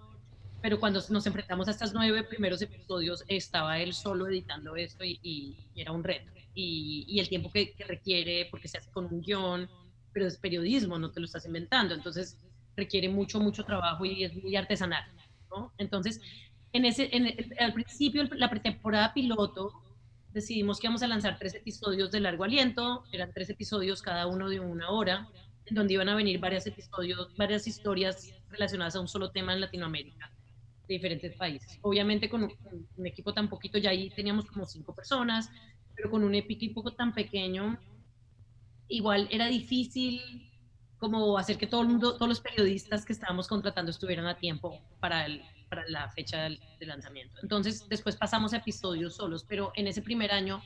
pero 0.61 0.79
cuando 0.79 1.01
nos 1.09 1.25
enfrentamos 1.25 1.67
a 1.67 1.71
estas 1.71 1.93
nueve 1.93 2.23
primeros 2.23 2.61
episodios, 2.61 3.23
estaba 3.27 3.79
él 3.79 3.93
solo 3.93 4.27
editando 4.27 4.75
esto 4.75 5.03
y, 5.03 5.19
y, 5.23 5.55
era 5.75 5.91
un 5.91 6.03
reto. 6.03 6.31
Y, 6.53 7.05
y 7.07 7.19
el 7.19 7.29
tiempo 7.29 7.51
que, 7.51 7.73
que, 7.73 7.83
requiere, 7.83 8.47
porque 8.49 8.67
se 8.67 8.79
hace 8.79 8.91
con 8.91 9.05
un 9.05 9.21
guion, 9.21 9.69
pero 10.11 10.25
es 10.25 10.37
periodismo, 10.37 10.97
no 10.97 11.11
te 11.11 11.19
lo 11.19 11.25
estás 11.27 11.45
inventando, 11.45 11.93
entonces 11.93 12.39
requiere 12.75 13.09
mucho, 13.09 13.39
mucho 13.39 13.63
trabajo 13.63 14.05
y 14.05 14.23
es 14.23 14.35
muy 14.35 14.55
artesanal. 14.55 15.03
¿no? 15.51 15.71
Entonces, 15.77 16.21
en 16.73 16.85
ese, 16.85 17.09
en 17.15 17.33
al 17.59 17.73
principio, 17.73 18.23
la 18.35 18.49
pretemporada 18.49 19.13
piloto, 19.13 19.71
decidimos 20.33 20.79
que 20.79 20.87
íbamos 20.87 21.01
a 21.01 21.07
lanzar 21.07 21.37
tres 21.39 21.55
episodios 21.55 22.11
de 22.11 22.19
largo 22.19 22.43
aliento, 22.43 23.03
eran 23.11 23.31
tres 23.33 23.49
episodios 23.49 24.01
cada 24.01 24.27
uno 24.27 24.49
de 24.49 24.59
una 24.59 24.89
hora, 24.91 25.27
en 25.65 25.75
donde 25.75 25.93
iban 25.93 26.09
a 26.09 26.15
venir 26.15 26.39
varios 26.39 26.65
episodios, 26.67 27.35
varias 27.35 27.67
historias 27.67 28.33
relacionadas 28.49 28.95
a 28.95 29.01
un 29.01 29.07
solo 29.07 29.31
tema 29.31 29.53
en 29.53 29.61
Latinoamérica, 29.61 30.31
de 30.87 30.93
diferentes 30.93 31.35
países. 31.35 31.79
Obviamente 31.81 32.29
con 32.29 32.43
un, 32.43 33.05
equipo 33.05 33.33
tan 33.33 33.49
poquito, 33.49 33.77
ya 33.77 33.89
ahí 33.89 34.09
teníamos 34.11 34.45
como 34.45 34.65
cinco 34.65 34.93
personas, 34.93 35.49
pero 35.95 36.09
con 36.11 36.23
un 36.23 36.35
equipo 36.35 36.93
tan 36.93 37.13
pequeño, 37.13 37.77
igual 38.87 39.27
era 39.31 39.47
difícil 39.47 40.21
como 40.99 41.37
hacer 41.37 41.57
que 41.57 41.67
todo 41.67 41.81
el 41.81 41.89
mundo, 41.89 42.13
todos 42.13 42.29
los 42.29 42.41
periodistas 42.41 43.05
que 43.05 43.13
estábamos 43.13 43.47
contratando 43.47 43.91
estuvieran 43.91 44.25
a 44.27 44.37
tiempo 44.37 44.79
para, 44.99 45.25
el, 45.25 45.41
para 45.69 45.87
la 45.87 46.09
fecha 46.09 46.43
del, 46.43 46.59
lanzamiento. 46.79 47.37
Entonces, 47.41 47.87
después 47.89 48.15
pasamos 48.15 48.53
a 48.53 48.57
episodios 48.57 49.15
solos, 49.15 49.45
pero 49.47 49.71
en 49.75 49.87
ese 49.87 50.01
primer 50.01 50.31
año, 50.31 50.61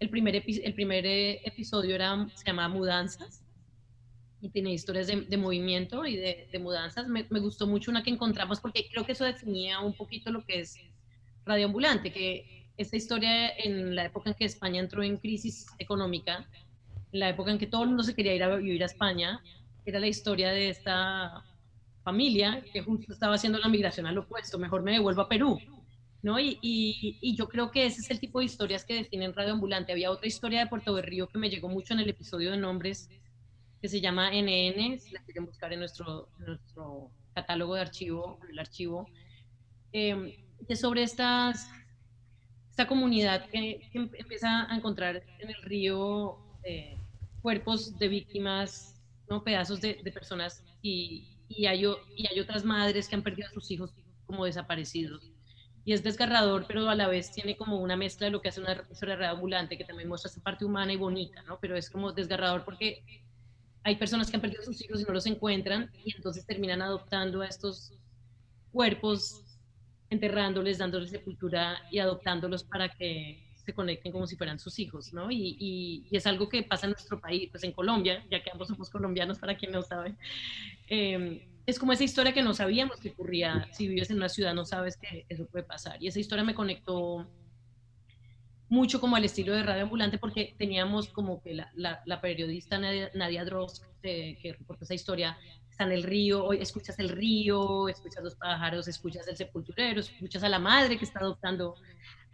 el 0.00 0.10
primer, 0.10 0.36
el 0.36 0.74
primer 0.74 1.06
eh, 1.06 1.40
episodio 1.44 1.94
era, 1.94 2.26
se 2.34 2.44
llamaba 2.44 2.68
Mudanzas 2.68 3.42
y 4.40 4.50
tiene 4.50 4.72
historias 4.72 5.06
de, 5.06 5.36
movimiento 5.36 6.04
y 6.04 6.16
de, 6.16 6.58
mudanzas. 6.58 7.08
Me, 7.08 7.26
me, 7.30 7.40
gustó 7.40 7.66
mucho 7.66 7.90
una 7.90 8.02
que 8.02 8.10
encontramos 8.10 8.60
porque 8.60 8.86
creo 8.90 9.06
que 9.06 9.12
eso 9.12 9.24
definía 9.24 9.80
un 9.80 9.94
poquito 9.94 10.30
lo 10.30 10.44
que 10.44 10.60
es 10.60 10.76
radioambulante, 11.46 12.12
que 12.12 12.68
esta 12.76 12.96
historia 12.96 13.56
en 13.56 13.94
la 13.94 14.06
época 14.06 14.30
en 14.30 14.36
que 14.36 14.44
España 14.44 14.80
entró 14.80 15.02
en 15.02 15.16
crisis 15.16 15.66
económica, 15.78 16.46
en 17.12 17.20
la 17.20 17.28
época 17.30 17.52
en 17.52 17.58
que 17.58 17.66
todo 17.66 17.82
el 17.82 17.88
mundo 17.88 18.02
se 18.02 18.14
quería 18.14 18.34
ir 18.34 18.42
a 18.42 18.56
vivir 18.56 18.82
a 18.82 18.86
España, 18.86 19.40
era 19.86 19.98
la 19.98 20.08
historia 20.08 20.50
de 20.50 20.70
esta 20.70 21.44
familia 22.04 22.62
que 22.72 22.82
justo 22.82 23.12
estaba 23.12 23.34
haciendo 23.34 23.58
la 23.58 23.68
migración 23.68 24.06
al 24.06 24.18
opuesto, 24.18 24.58
mejor 24.58 24.82
me 24.82 24.92
devuelvo 24.92 25.22
a 25.22 25.28
Perú. 25.28 25.58
¿no? 26.22 26.38
Y, 26.38 26.58
y, 26.62 27.18
y, 27.20 27.36
yo 27.36 27.48
creo 27.48 27.70
que 27.70 27.84
ese 27.84 28.00
es 28.00 28.10
el 28.10 28.18
tipo 28.18 28.38
de 28.38 28.46
historias 28.46 28.84
que 28.84 28.94
definen 28.94 29.34
Radio 29.34 29.52
Ambulante. 29.52 29.92
Había 29.92 30.10
otra 30.10 30.26
historia 30.26 30.60
de 30.60 30.66
Puerto 30.68 30.94
Berrío 30.94 31.28
que 31.28 31.38
me 31.38 31.50
llegó 31.50 31.68
mucho 31.68 31.92
en 31.92 32.00
el 32.00 32.08
episodio 32.08 32.50
de 32.50 32.56
nombres, 32.56 33.10
que 33.82 33.88
se 33.88 34.00
llama 34.00 34.30
NN, 34.30 34.98
si 34.98 35.10
la 35.12 35.22
quieren 35.24 35.44
buscar 35.44 35.74
en 35.74 35.80
nuestro, 35.80 36.30
nuestro 36.38 37.10
catálogo 37.34 37.74
de 37.74 37.82
archivo, 37.82 38.38
el 38.48 38.58
archivo, 38.58 39.06
eh, 39.92 40.46
que 40.66 40.76
sobre 40.76 41.02
estas, 41.02 41.68
esta 42.70 42.86
comunidad 42.86 43.46
que, 43.50 43.90
empieza 43.92 44.72
a 44.72 44.76
encontrar 44.76 45.22
en 45.40 45.50
el 45.50 45.62
río 45.62 46.38
eh, 46.62 46.96
cuerpos 47.42 47.98
de 47.98 48.08
víctimas, 48.08 48.98
¿no? 49.28 49.44
pedazos 49.44 49.82
de, 49.82 50.00
de 50.02 50.10
personas 50.10 50.64
y, 50.80 51.33
y, 51.48 51.66
hay, 51.66 51.84
y 52.16 52.26
hay 52.26 52.40
otras 52.40 52.64
madres 52.64 53.08
que 53.08 53.14
han 53.14 53.22
perdido 53.22 53.48
a 53.48 53.52
sus 53.52 53.70
hijos 53.70 53.94
como 54.26 54.44
desaparecidos. 54.44 55.30
Y 55.84 55.92
es 55.92 56.02
desgarrador, 56.02 56.64
pero 56.66 56.88
a 56.88 56.94
la 56.94 57.08
vez 57.08 57.30
tiene 57.30 57.56
como 57.56 57.78
una 57.78 57.96
mezcla 57.96 58.26
de 58.26 58.30
lo 58.30 58.40
que 58.40 58.48
hace 58.48 58.60
una 58.60 58.82
historia 58.90 59.30
ambulante, 59.30 59.76
que 59.76 59.84
también 59.84 60.08
muestra 60.08 60.30
esa 60.30 60.42
parte 60.42 60.64
humana 60.64 60.92
y 60.92 60.96
bonita, 60.96 61.42
¿no? 61.42 61.58
Pero 61.60 61.76
es 61.76 61.90
como 61.90 62.12
desgarrador 62.12 62.64
porque 62.64 63.04
hay 63.82 63.96
personas 63.96 64.30
que 64.30 64.36
han 64.36 64.40
perdido 64.40 64.62
a 64.62 64.64
sus 64.64 64.82
hijos 64.82 65.00
y 65.00 65.04
no 65.04 65.12
los 65.12 65.26
encuentran 65.26 65.90
y 66.04 66.16
entonces 66.16 66.46
terminan 66.46 66.80
adoptando 66.80 67.42
a 67.42 67.46
estos 67.46 67.92
cuerpos, 68.72 69.44
enterrándoles, 70.08 70.78
dándoles 70.78 71.10
sepultura 71.10 71.78
y 71.90 71.98
adoptándolos 71.98 72.64
para 72.64 72.88
que 72.88 73.53
se 73.64 73.72
conecten 73.72 74.12
como 74.12 74.26
si 74.26 74.36
fueran 74.36 74.58
sus 74.58 74.78
hijos, 74.78 75.12
¿no? 75.12 75.30
Y, 75.30 75.56
y, 75.58 76.16
es 76.16 76.26
algo 76.26 76.48
que 76.48 76.62
pasa 76.62 76.86
en 76.86 76.92
nuestro 76.92 77.20
país, 77.20 77.48
pues 77.50 77.64
en 77.64 77.72
Colombia, 77.72 78.24
ya 78.30 78.42
que 78.42 78.50
ambos 78.50 78.68
somos 78.68 78.90
colombianos, 78.90 79.38
para 79.38 79.56
quien 79.56 79.72
no 79.72 79.82
sabe. 79.82 80.14
Eh, 80.88 81.48
es 81.66 81.78
como 81.78 81.92
esa 81.92 82.04
historia 82.04 82.34
que 82.34 82.42
no 82.42 82.52
sabíamos 82.52 83.00
que 83.00 83.10
ocurría. 83.10 83.68
Si 83.72 83.88
vives 83.88 84.10
en 84.10 84.18
una 84.18 84.28
ciudad 84.28 84.54
no 84.54 84.64
sabes 84.64 84.96
que 84.96 85.24
eso 85.28 85.46
puede 85.46 85.64
pasar. 85.64 86.02
Y 86.02 86.08
esa 86.08 86.20
historia 86.20 86.44
me 86.44 86.54
conectó 86.54 87.26
mucho 88.68 89.00
como 89.00 89.16
al 89.16 89.24
estilo 89.24 89.54
de 89.54 89.62
Radio 89.62 89.84
Ambulante 89.84 90.18
porque 90.18 90.54
teníamos 90.58 91.08
como 91.08 91.40
que 91.40 91.54
la, 91.54 91.70
la, 92.04 92.20
periodista 92.20 92.78
Nadia, 92.78 93.10
Nadia 93.14 93.44
Dross, 93.44 93.82
eh, 94.02 94.36
que 94.42 94.52
reporta 94.52 94.84
esa 94.84 94.94
historia, 94.94 95.38
está 95.70 95.84
en 95.84 95.92
el 95.92 96.02
río, 96.02 96.52
escuchas 96.52 96.98
el 96.98 97.08
río, 97.08 97.88
escuchas 97.88 98.22
los 98.22 98.36
pájaros, 98.36 98.88
escuchas 98.88 99.26
el 99.28 99.36
sepulturero, 99.36 100.00
escuchas 100.00 100.42
a 100.42 100.48
la 100.48 100.58
madre 100.58 100.98
que 100.98 101.04
está 101.04 101.20
adoptando 101.20 101.76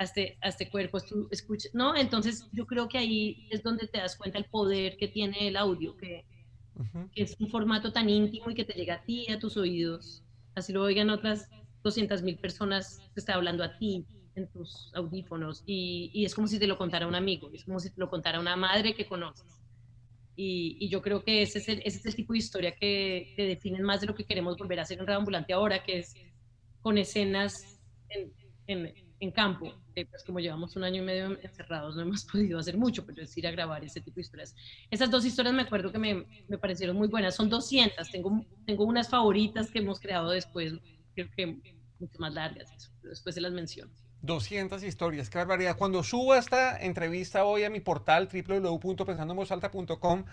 a 0.00 0.04
este, 0.04 0.38
a 0.40 0.48
este 0.48 0.70
cuerpo, 0.70 0.98
tú 0.98 1.28
escuchas, 1.30 1.74
¿no? 1.74 1.94
Entonces 1.94 2.48
yo 2.52 2.66
creo 2.66 2.88
que 2.88 2.96
ahí 2.96 3.46
es 3.50 3.62
donde 3.62 3.86
te 3.86 3.98
das 3.98 4.16
cuenta 4.16 4.38
el 4.38 4.46
poder 4.46 4.96
que 4.96 5.08
tiene 5.08 5.46
el 5.46 5.58
audio, 5.58 5.94
que, 5.94 6.24
que 7.12 7.22
es 7.22 7.36
un 7.38 7.48
formato 7.48 7.92
tan 7.92 8.08
íntimo 8.08 8.50
y 8.50 8.54
que 8.54 8.64
te 8.64 8.72
llega 8.72 8.94
a 8.94 9.02
ti, 9.02 9.30
a 9.30 9.38
tus 9.38 9.58
oídos, 9.58 10.24
así 10.54 10.72
lo 10.72 10.82
oigan 10.82 11.10
otras 11.10 11.50
200 11.82 12.22
mil 12.22 12.38
personas, 12.38 12.98
te 13.12 13.20
está 13.20 13.34
hablando 13.34 13.62
a 13.62 13.76
ti 13.76 14.06
en 14.36 14.48
tus 14.48 14.90
audífonos 14.94 15.62
y, 15.66 16.10
y, 16.14 16.24
es 16.24 16.34
como 16.34 16.48
si 16.48 16.58
te 16.58 16.66
lo 16.66 16.78
contara 16.78 17.06
un 17.06 17.14
amigo, 17.14 17.50
es 17.52 17.66
como 17.66 17.78
si 17.78 17.90
te 17.90 18.00
lo 18.00 18.08
contara 18.08 18.40
una 18.40 18.56
madre 18.56 18.94
que 18.94 19.04
conoces. 19.04 19.60
Y, 20.34 20.88
yo 20.88 21.02
creo 21.02 21.22
que 21.22 21.42
ese 21.42 21.58
es, 21.58 21.68
el, 21.68 21.82
ese 21.84 21.98
es 21.98 22.06
el 22.06 22.16
tipo 22.16 22.32
de 22.32 22.38
historia 22.38 22.74
que, 22.74 23.34
que, 23.36 23.44
definen 23.44 23.82
más 23.82 24.00
de 24.00 24.06
lo 24.06 24.14
que 24.14 24.24
queremos 24.24 24.56
volver 24.56 24.78
a 24.78 24.82
hacer 24.84 24.98
en 24.98 25.06
Radio 25.06 25.18
Ambulante 25.18 25.52
ahora, 25.52 25.84
que 25.84 25.98
es 25.98 26.14
con 26.80 26.96
escenas 26.96 27.78
en, 28.08 28.32
en, 28.66 29.09
en 29.20 29.30
campo. 29.30 29.72
Que 29.94 30.06
pues 30.06 30.24
como 30.24 30.40
llevamos 30.40 30.74
un 30.76 30.84
año 30.84 31.02
y 31.02 31.04
medio 31.04 31.38
encerrados, 31.42 31.94
no 31.94 32.02
hemos 32.02 32.24
podido 32.32 32.58
hacer 32.58 32.76
mucho, 32.76 33.06
pero 33.06 33.22
es 33.22 33.36
ir 33.36 33.46
a 33.46 33.50
grabar 33.50 33.84
ese 33.84 34.00
tipo 34.00 34.16
de 34.16 34.22
historias. 34.22 34.54
Esas 34.90 35.10
dos 35.10 35.24
historias 35.24 35.54
me 35.54 35.62
acuerdo 35.62 35.92
que 35.92 35.98
me, 35.98 36.26
me 36.48 36.58
parecieron 36.58 36.96
muy 36.96 37.08
buenas. 37.08 37.36
Son 37.36 37.48
200, 37.48 38.10
tengo, 38.10 38.44
tengo 38.66 38.84
unas 38.84 39.08
favoritas 39.08 39.70
que 39.70 39.78
hemos 39.78 40.00
creado 40.00 40.30
después, 40.30 40.74
creo 41.14 41.28
que 41.36 41.76
mucho 42.00 42.18
más 42.18 42.32
largas, 42.34 42.92
después 43.02 43.34
se 43.34 43.40
las 43.40 43.52
menciono. 43.52 43.92
200 44.22 44.82
historias, 44.82 45.30
qué 45.30 45.38
barbaridad. 45.38 45.76
Cuando 45.76 46.02
suba 46.02 46.38
esta 46.38 46.76
entrevista 46.78 47.44
hoy 47.44 47.64
a 47.64 47.70
mi 47.70 47.80
portal 47.80 48.28
www.pensandomosalta.com, 48.30 50.24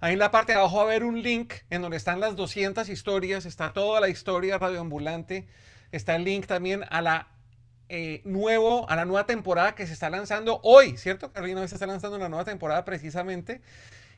ahí 0.00 0.12
en 0.12 0.18
la 0.18 0.30
parte 0.30 0.52
de 0.52 0.58
abajo 0.58 0.76
va 0.76 0.82
a 0.82 0.84
haber 0.86 1.02
un 1.04 1.22
link 1.22 1.54
en 1.70 1.82
donde 1.82 1.96
están 1.96 2.20
las 2.20 2.36
200 2.36 2.88
historias, 2.88 3.44
está 3.46 3.72
toda 3.72 4.00
la 4.00 4.08
historia 4.08 4.58
radioambulante, 4.58 5.48
está 5.90 6.14
el 6.16 6.24
link 6.24 6.46
también 6.46 6.84
a 6.88 7.02
la 7.02 7.28
eh, 7.94 8.22
nuevo, 8.24 8.88
a 8.88 8.96
la 8.96 9.04
nueva 9.04 9.26
temporada 9.26 9.74
que 9.74 9.86
se 9.86 9.92
está 9.92 10.08
lanzando 10.08 10.60
hoy, 10.62 10.96
¿cierto? 10.96 11.30
Carolina, 11.30 11.60
hoy 11.60 11.68
se 11.68 11.74
está 11.74 11.86
lanzando 11.86 12.16
una 12.16 12.30
nueva 12.30 12.46
temporada 12.46 12.86
precisamente. 12.86 13.60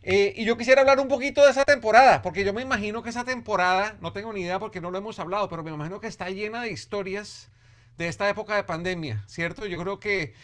Eh, 0.04 0.32
y 0.36 0.44
yo 0.44 0.56
quisiera 0.56 0.82
hablar 0.82 1.00
un 1.00 1.08
poquito 1.08 1.42
de 1.44 1.50
esa 1.50 1.64
temporada, 1.64 2.22
porque 2.22 2.44
yo 2.44 2.52
me 2.52 2.62
imagino 2.62 3.02
que 3.02 3.10
esa 3.10 3.24
temporada, 3.24 3.96
no 4.00 4.12
tengo 4.12 4.32
ni 4.32 4.42
idea 4.42 4.60
porque 4.60 4.80
no 4.80 4.92
lo 4.92 4.98
hemos 4.98 5.18
hablado, 5.18 5.48
pero 5.48 5.64
me 5.64 5.72
imagino 5.72 5.98
que 5.98 6.06
está 6.06 6.30
llena 6.30 6.62
de 6.62 6.70
historias 6.70 7.50
de 7.98 8.06
esta 8.06 8.28
época 8.28 8.54
de 8.54 8.62
pandemia, 8.62 9.24
¿cierto? 9.26 9.66
Yo 9.66 9.76
creo 9.82 9.98
que 9.98 10.34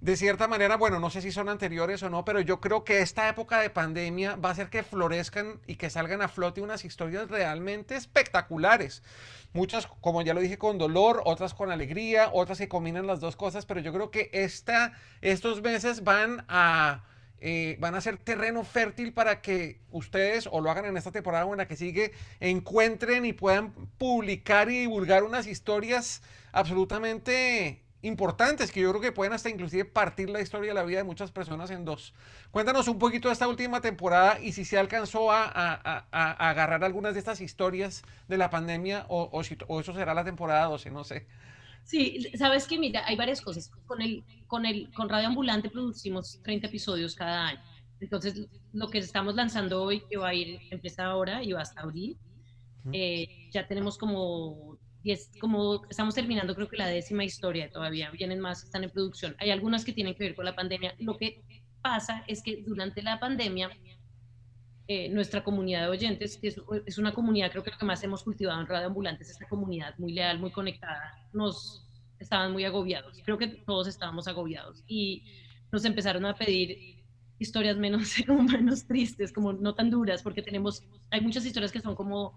de 0.00 0.16
cierta 0.16 0.46
manera, 0.46 0.76
bueno, 0.76 1.00
no 1.00 1.10
sé 1.10 1.20
si 1.20 1.32
son 1.32 1.48
anteriores 1.48 2.04
o 2.04 2.10
no, 2.10 2.24
pero 2.24 2.40
yo 2.40 2.60
creo 2.60 2.84
que 2.84 3.00
esta 3.00 3.28
época 3.28 3.60
de 3.60 3.68
pandemia 3.68 4.36
va 4.36 4.50
a 4.50 4.52
hacer 4.52 4.70
que 4.70 4.84
florezcan 4.84 5.60
y 5.66 5.74
que 5.74 5.90
salgan 5.90 6.22
a 6.22 6.28
flote 6.28 6.60
unas 6.60 6.84
historias 6.84 7.28
realmente 7.28 7.96
espectaculares. 7.96 9.02
Muchas, 9.52 9.88
como 10.00 10.22
ya 10.22 10.34
lo 10.34 10.40
dije, 10.40 10.56
con 10.56 10.78
dolor, 10.78 11.22
otras 11.24 11.52
con 11.52 11.72
alegría, 11.72 12.30
otras 12.32 12.58
que 12.58 12.68
combinan 12.68 13.08
las 13.08 13.18
dos 13.18 13.34
cosas, 13.34 13.66
pero 13.66 13.80
yo 13.80 13.92
creo 13.92 14.12
que 14.12 14.30
esta, 14.32 14.92
estos 15.20 15.62
meses 15.62 16.04
van 16.04 16.44
a... 16.48 17.04
Eh, 17.40 17.76
van 17.78 17.94
a 17.94 18.00
ser 18.00 18.16
terreno 18.16 18.64
fértil 18.64 19.12
para 19.12 19.40
que 19.40 19.80
ustedes 19.92 20.48
o 20.50 20.60
lo 20.60 20.72
hagan 20.72 20.86
en 20.86 20.96
esta 20.96 21.12
temporada 21.12 21.46
o 21.46 21.52
en 21.52 21.58
la 21.58 21.68
que 21.68 21.76
sigue, 21.76 22.10
encuentren 22.40 23.24
y 23.24 23.32
puedan 23.32 23.70
publicar 23.96 24.68
y 24.72 24.80
divulgar 24.80 25.22
unas 25.22 25.46
historias 25.46 26.20
absolutamente 26.50 27.80
importantes 28.02 28.70
que 28.70 28.80
yo 28.80 28.90
creo 28.90 29.00
que 29.00 29.12
pueden 29.12 29.32
hasta 29.32 29.50
inclusive 29.50 29.84
partir 29.84 30.30
la 30.30 30.40
historia 30.40 30.70
de 30.70 30.74
la 30.74 30.84
vida 30.84 30.98
de 30.98 31.04
muchas 31.04 31.32
personas 31.32 31.70
en 31.70 31.84
dos. 31.84 32.14
Cuéntanos 32.50 32.88
un 32.88 32.98
poquito 32.98 33.28
de 33.28 33.32
esta 33.32 33.48
última 33.48 33.80
temporada 33.80 34.40
y 34.40 34.52
si 34.52 34.64
se 34.64 34.78
alcanzó 34.78 35.32
a, 35.32 35.46
agarrar 36.10 36.84
algunas 36.84 37.14
de 37.14 37.20
estas 37.20 37.40
historias 37.40 38.02
de 38.28 38.38
la 38.38 38.50
pandemia 38.50 39.06
o, 39.08 39.30
o, 39.32 39.80
eso 39.80 39.92
será 39.92 40.14
la 40.14 40.24
temporada 40.24 40.66
12, 40.66 40.90
no 40.90 41.04
sé. 41.04 41.26
Sí, 41.84 42.26
sabes 42.36 42.66
que 42.66 42.78
mira, 42.78 43.02
hay 43.06 43.16
varias 43.16 43.40
cosas. 43.40 43.70
Con, 43.86 44.02
el, 44.02 44.22
con, 44.46 44.66
el, 44.66 44.92
con 44.92 45.08
Radio 45.08 45.28
Ambulante 45.28 45.70
producimos 45.70 46.40
30 46.42 46.66
episodios 46.66 47.14
cada 47.14 47.48
año. 47.48 47.62
Entonces, 48.00 48.46
lo 48.72 48.90
que 48.90 48.98
estamos 48.98 49.34
lanzando 49.34 49.82
hoy, 49.82 50.02
que 50.08 50.18
va 50.18 50.28
a 50.28 50.34
ir, 50.34 50.60
empieza 50.70 51.06
ahora 51.06 51.42
y 51.42 51.52
va 51.52 51.62
hasta 51.62 51.80
abril, 51.80 52.16
eh, 52.92 53.48
ya 53.50 53.66
tenemos 53.66 53.98
como 53.98 54.78
y 55.02 55.12
es 55.12 55.30
como 55.40 55.84
estamos 55.88 56.14
terminando 56.14 56.54
creo 56.54 56.68
que 56.68 56.76
la 56.76 56.88
décima 56.88 57.24
historia 57.24 57.70
todavía, 57.70 58.10
vienen 58.10 58.40
más, 58.40 58.64
están 58.64 58.84
en 58.84 58.90
producción. 58.90 59.34
Hay 59.38 59.50
algunas 59.50 59.84
que 59.84 59.92
tienen 59.92 60.14
que 60.14 60.24
ver 60.24 60.34
con 60.34 60.44
la 60.44 60.54
pandemia. 60.54 60.94
Lo 60.98 61.16
que 61.16 61.42
pasa 61.82 62.24
es 62.26 62.42
que 62.42 62.62
durante 62.66 63.02
la 63.02 63.20
pandemia, 63.20 63.70
eh, 64.88 65.08
nuestra 65.10 65.44
comunidad 65.44 65.82
de 65.82 65.88
oyentes, 65.88 66.38
que 66.38 66.48
es, 66.86 66.98
una 66.98 67.12
comunidad, 67.12 67.50
creo 67.50 67.62
que 67.62 67.70
lo 67.70 67.78
que 67.78 67.84
más 67.84 68.02
hemos 68.02 68.22
cultivado 68.22 68.60
en 68.60 68.66
Radio 68.66 68.86
Ambulante 68.86 69.22
es 69.22 69.30
esta 69.30 69.46
comunidad 69.46 69.94
muy 69.98 70.12
leal, 70.12 70.38
muy 70.38 70.50
conectada, 70.50 71.28
nos 71.32 71.86
estaban 72.18 72.52
muy 72.52 72.64
agobiados. 72.64 73.20
Creo 73.24 73.38
que 73.38 73.48
todos 73.48 73.86
estábamos 73.86 74.26
agobiados 74.26 74.82
y 74.86 75.24
nos 75.70 75.84
empezaron 75.84 76.24
a 76.26 76.34
pedir 76.34 77.04
historias 77.38 77.76
menos, 77.76 78.14
menos 78.28 78.86
tristes, 78.86 79.32
como 79.32 79.52
no 79.52 79.74
tan 79.74 79.90
duras, 79.90 80.22
porque 80.22 80.42
tenemos, 80.42 80.82
hay 81.10 81.20
muchas 81.20 81.46
historias 81.46 81.70
que 81.70 81.80
son 81.80 81.94
como 81.94 82.34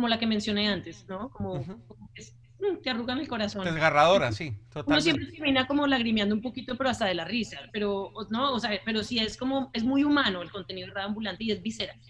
como 0.00 0.08
la 0.08 0.18
que 0.18 0.26
mencioné 0.26 0.66
antes, 0.66 1.04
¿no? 1.10 1.28
Como, 1.28 1.56
mm, 1.56 2.80
te 2.82 2.88
arrugan 2.88 3.18
el 3.18 3.28
corazón. 3.28 3.66
Desgarradora, 3.66 4.32
sí, 4.32 4.56
totalmente. 4.72 4.92
Uno 4.92 5.00
siempre 5.02 5.26
termina 5.26 5.66
como 5.66 5.86
lagrimeando 5.86 6.34
un 6.34 6.40
poquito, 6.40 6.74
pero 6.74 6.88
hasta 6.88 7.04
de 7.04 7.12
la 7.12 7.26
risa, 7.26 7.58
pero 7.70 8.10
no, 8.30 8.54
o 8.54 8.58
sea, 8.58 8.80
pero 8.82 9.04
sí 9.04 9.18
es 9.18 9.36
como, 9.36 9.70
es 9.74 9.84
muy 9.84 10.02
humano 10.02 10.40
el 10.40 10.50
contenido 10.50 10.90
Ambulante 10.98 11.44
y 11.44 11.50
es 11.50 11.60
visceral. 11.60 12.00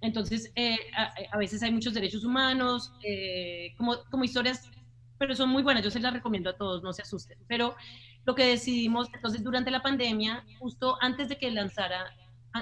Entonces, 0.00 0.50
eh, 0.54 0.78
a, 1.30 1.36
veces 1.36 1.62
hay 1.62 1.72
muchos 1.72 1.92
derechos 1.92 2.24
humanos, 2.24 2.90
eh, 3.04 3.74
como, 3.76 4.02
como 4.10 4.24
historias, 4.24 4.70
pero 5.18 5.36
son 5.36 5.50
muy 5.50 5.62
buenas, 5.62 5.84
yo 5.84 5.90
se 5.90 6.00
las 6.00 6.14
recomiendo 6.14 6.48
a 6.48 6.56
todos, 6.56 6.82
no 6.82 6.94
se 6.94 7.02
asusten. 7.02 7.36
Pero 7.48 7.76
lo 8.24 8.34
que 8.34 8.46
decidimos, 8.46 9.08
entonces 9.12 9.44
durante 9.44 9.70
la 9.70 9.82
pandemia, 9.82 10.42
justo 10.58 10.96
antes 11.02 11.28
de 11.28 11.36
que 11.36 11.50
lanzara, 11.50 12.16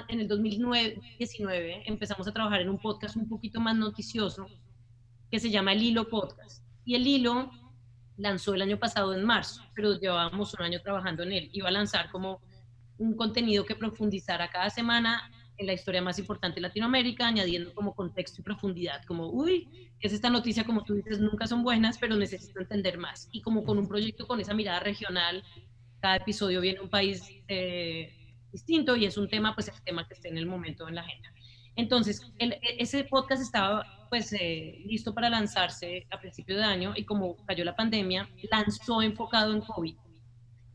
en 0.07 0.19
el 0.19 0.27
2019, 0.27 1.83
empezamos 1.85 2.27
a 2.27 2.33
trabajar 2.33 2.61
en 2.61 2.69
un 2.69 2.77
podcast 2.77 3.15
un 3.15 3.27
poquito 3.27 3.59
más 3.59 3.75
noticioso 3.75 4.47
que 5.31 5.39
se 5.39 5.49
llama 5.49 5.73
El 5.73 5.83
Hilo 5.83 6.09
Podcast. 6.09 6.63
Y 6.85 6.95
El 6.95 7.05
Hilo 7.07 7.51
lanzó 8.17 8.53
el 8.53 8.61
año 8.61 8.77
pasado 8.77 9.13
en 9.13 9.23
marzo, 9.23 9.61
pero 9.73 9.99
llevábamos 9.99 10.53
un 10.53 10.65
año 10.65 10.81
trabajando 10.81 11.23
en 11.23 11.31
él. 11.31 11.49
Iba 11.53 11.69
a 11.69 11.71
lanzar 11.71 12.11
como 12.11 12.41
un 12.97 13.15
contenido 13.15 13.65
que 13.65 13.75
profundizara 13.75 14.49
cada 14.49 14.69
semana 14.69 15.31
en 15.57 15.67
la 15.67 15.73
historia 15.73 16.01
más 16.01 16.17
importante 16.19 16.55
de 16.55 16.61
Latinoamérica, 16.61 17.27
añadiendo 17.27 17.73
como 17.73 17.93
contexto 17.93 18.41
y 18.41 18.43
profundidad, 18.43 19.03
como, 19.05 19.29
uy, 19.29 19.67
es 19.99 20.13
esta 20.13 20.29
noticia, 20.29 20.63
como 20.63 20.83
tú 20.83 20.95
dices, 20.95 21.19
nunca 21.19 21.47
son 21.47 21.63
buenas, 21.63 21.97
pero 21.97 22.15
necesito 22.15 22.61
entender 22.61 22.97
más. 22.97 23.27
Y 23.31 23.41
como 23.41 23.63
con 23.63 23.77
un 23.77 23.87
proyecto 23.87 24.25
con 24.25 24.39
esa 24.39 24.53
mirada 24.53 24.79
regional, 24.79 25.43
cada 25.99 26.15
episodio 26.17 26.61
viene 26.61 26.79
un 26.79 26.89
país 26.89 27.23
eh, 27.49 28.18
distinto 28.51 28.95
y 28.95 29.05
es 29.05 29.17
un 29.17 29.29
tema, 29.29 29.53
pues 29.53 29.67
el 29.67 29.81
tema 29.83 30.07
que 30.07 30.13
esté 30.13 30.29
en 30.29 30.37
el 30.37 30.45
momento 30.45 30.87
en 30.87 30.95
la 30.95 31.01
agenda. 31.01 31.29
Entonces, 31.75 32.21
el, 32.39 32.57
ese 32.77 33.03
podcast 33.05 33.41
estaba 33.41 33.85
pues 34.09 34.33
eh, 34.33 34.81
listo 34.85 35.13
para 35.13 35.29
lanzarse 35.29 36.07
a 36.09 36.19
principio 36.19 36.57
de 36.57 36.63
año 36.63 36.93
y 36.95 37.05
como 37.05 37.37
cayó 37.45 37.63
la 37.63 37.75
pandemia, 37.75 38.27
lanzó 38.51 39.01
enfocado 39.01 39.53
en 39.53 39.61
COVID 39.61 39.95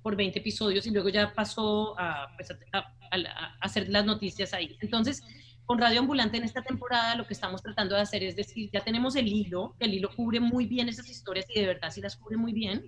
por 0.03 0.17
20 0.17 0.39
episodios 0.39 0.87
y 0.87 0.91
luego 0.91 1.09
ya 1.09 1.33
pasó 1.35 1.99
a, 1.99 2.29
pues, 2.37 2.51
a, 2.73 2.95
hacer 3.61 3.89
las 3.89 4.05
noticias 4.05 4.55
ahí. 4.55 4.77
Entonces, 4.81 5.23
con 5.65 5.79
Radio 5.79 6.01
Ambulante 6.01 6.37
en 6.37 6.45
esta 6.45 6.63
temporada 6.63 7.17
lo 7.17 7.27
que 7.27 7.33
estamos 7.33 7.63
tratando 7.63 7.95
de 7.95 8.03
hacer 8.03 8.23
es 8.23 8.37
decir, 8.37 8.71
ya 8.73 8.81
tenemos 8.81 9.17
el 9.17 9.27
hilo, 9.27 9.75
el 9.81 9.95
hilo 9.95 10.11
cubre 10.15 10.41
muy 10.41 10.67
bien 10.67 10.89
esas 10.89 11.09
historias 11.09 11.47
y 11.49 11.61
de 11.61 11.67
verdad 11.67 11.91
sí 11.91 12.01
las 12.01 12.17
cubre 12.17 12.37
muy 12.37 12.53
bien, 12.53 12.85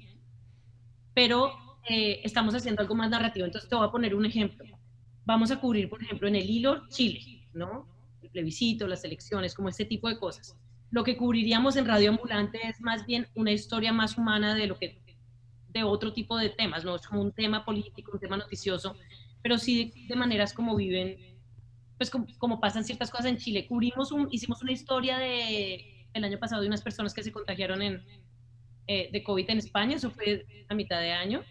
pero 1.14 1.52
eh, 1.88 2.20
estamos 2.24 2.54
haciendo 2.54 2.82
algo 2.82 2.94
más 2.94 3.10
narrativo. 3.10 3.46
Entonces 3.46 3.68
te 3.68 3.76
voy 3.76 3.86
a 3.86 3.90
poner 3.90 4.14
un 4.14 4.26
ejemplo. 4.26 4.75
Vamos 5.26 5.50
a 5.50 5.60
cubrir, 5.60 5.88
por 5.88 6.02
ejemplo, 6.02 6.28
en 6.28 6.36
el 6.36 6.48
hilo 6.48 6.88
Chile, 6.88 7.46
¿no? 7.52 7.88
El 8.22 8.30
plebiscito, 8.30 8.86
las 8.86 9.04
elecciones, 9.04 9.54
como 9.54 9.68
este 9.68 9.84
tipo 9.84 10.08
de 10.08 10.18
cosas. 10.18 10.56
Lo 10.90 11.02
que 11.02 11.16
cubriríamos 11.16 11.76
en 11.76 11.84
Radio 11.84 12.10
Ambulante 12.10 12.60
es 12.66 12.80
más 12.80 13.04
bien 13.06 13.26
una 13.34 13.50
historia 13.50 13.92
más 13.92 14.16
humana 14.16 14.54
de 14.54 14.68
lo 14.68 14.78
que 14.78 15.02
de 15.68 15.82
otro 15.82 16.12
tipo 16.12 16.38
de 16.38 16.48
temas, 16.48 16.84
no 16.84 16.94
es 16.94 17.06
como 17.06 17.20
un 17.20 17.32
tema 17.32 17.64
político, 17.64 18.12
un 18.12 18.20
tema 18.20 18.36
noticioso, 18.36 18.96
pero 19.42 19.58
sí 19.58 19.92
de, 20.08 20.16
maneras 20.16 20.54
como 20.54 20.74
viven, 20.74 21.18
pues 21.98 22.10
como, 22.10 22.60
pasan 22.60 22.84
ciertas 22.84 23.10
cosas 23.10 23.26
en 23.26 23.36
Chile. 23.36 23.66
Cubrimos 23.66 24.10
un, 24.12 24.28
hicimos 24.30 24.62
una 24.62 24.72
historia 24.72 25.18
de 25.18 26.06
el 26.14 26.24
año 26.24 26.38
pasado 26.38 26.62
de 26.62 26.68
unas 26.68 26.80
personas 26.80 27.12
que 27.12 27.22
se 27.22 27.30
contagiaron 27.30 27.82
en, 27.82 28.02
eh, 28.86 29.10
de 29.12 29.22
COVID 29.22 29.50
en 29.50 29.58
España, 29.58 29.96
eso 29.96 30.10
fue 30.10 30.46
a 30.68 30.74
mitad 30.74 31.00
de 31.00 31.12
año, 31.12 31.42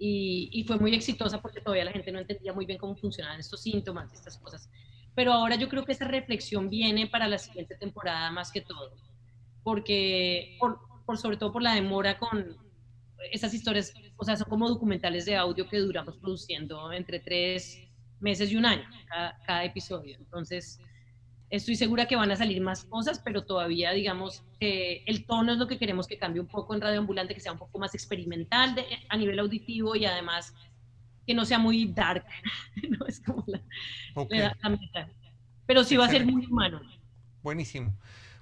y, 0.00 0.48
y, 0.50 0.64
fue 0.64 0.78
muy 0.78 0.94
exitosa 0.94 1.40
porque 1.40 1.60
todavía 1.60 1.84
la 1.84 1.92
gente 1.92 2.10
no 2.10 2.18
entendía 2.18 2.52
muy 2.52 2.64
bien 2.64 2.78
cómo 2.78 2.96
funcionaban 2.96 3.38
estos 3.38 3.62
síntomas, 3.62 4.12
estas 4.12 4.38
cosas. 4.38 4.70
Pero 5.14 5.32
ahora 5.32 5.56
yo 5.56 5.68
creo 5.68 5.84
que 5.84 5.92
esa 5.92 6.08
reflexión 6.08 6.70
viene 6.70 7.06
para 7.06 7.28
la 7.28 7.38
siguiente 7.38 7.76
temporada 7.76 8.30
más 8.30 8.50
que 8.50 8.62
todo, 8.62 8.96
porque 9.62 10.56
por, 10.58 10.80
por 11.04 11.18
sobre 11.18 11.36
todo 11.36 11.52
por 11.52 11.62
la 11.62 11.74
demora 11.74 12.18
con, 12.18 12.56
esas 13.30 13.52
historias, 13.54 13.92
o 14.16 14.24
sea, 14.24 14.36
son 14.36 14.48
como 14.48 14.68
documentales 14.68 15.24
de 15.26 15.36
audio 15.36 15.68
que 15.68 15.78
duramos 15.78 16.16
produciendo 16.18 16.92
entre 16.92 17.20
tres 17.20 17.78
meses 18.18 18.50
y 18.50 18.56
un 18.56 18.66
año 18.66 18.88
cada, 19.46 19.64
episodio. 19.64 20.16
Entonces, 20.18 20.80
estoy 21.50 21.76
segura 21.76 22.06
que 22.06 22.16
van 22.16 22.30
a 22.30 22.36
salir 22.36 22.60
más 22.60 22.84
cosas, 22.84 23.18
pero 23.18 23.44
todavía, 23.44 23.90
digamos, 23.92 24.44
el 24.60 25.26
tono 25.26 25.52
es 25.52 25.58
lo 25.58 25.66
que 25.66 25.78
queremos 25.78 26.06
que 26.06 26.16
cambie 26.16 26.40
un 26.40 26.46
poco 26.46 26.74
en 26.74 26.80
Radio 26.80 27.00
Ambulante, 27.00 27.34
que 27.34 27.40
sea 27.40 27.52
un 27.52 27.58
poco 27.58 27.78
más 27.78 27.94
experimental 27.94 28.74
a 29.08 29.16
nivel 29.16 29.38
auditivo 29.38 29.96
y 29.96 30.04
además 30.04 30.54
que 31.26 31.34
no 31.34 31.44
sea 31.44 31.58
muy 31.58 31.86
dark. 31.86 32.24
no 32.88 33.06
es 33.06 33.20
como 33.20 33.44
la, 33.46 34.56
Pero 35.66 35.84
sí 35.84 35.96
va 35.96 36.06
a 36.06 36.10
ser 36.10 36.24
muy 36.24 36.46
humano. 36.46 36.80
Buenísimo. 37.42 37.94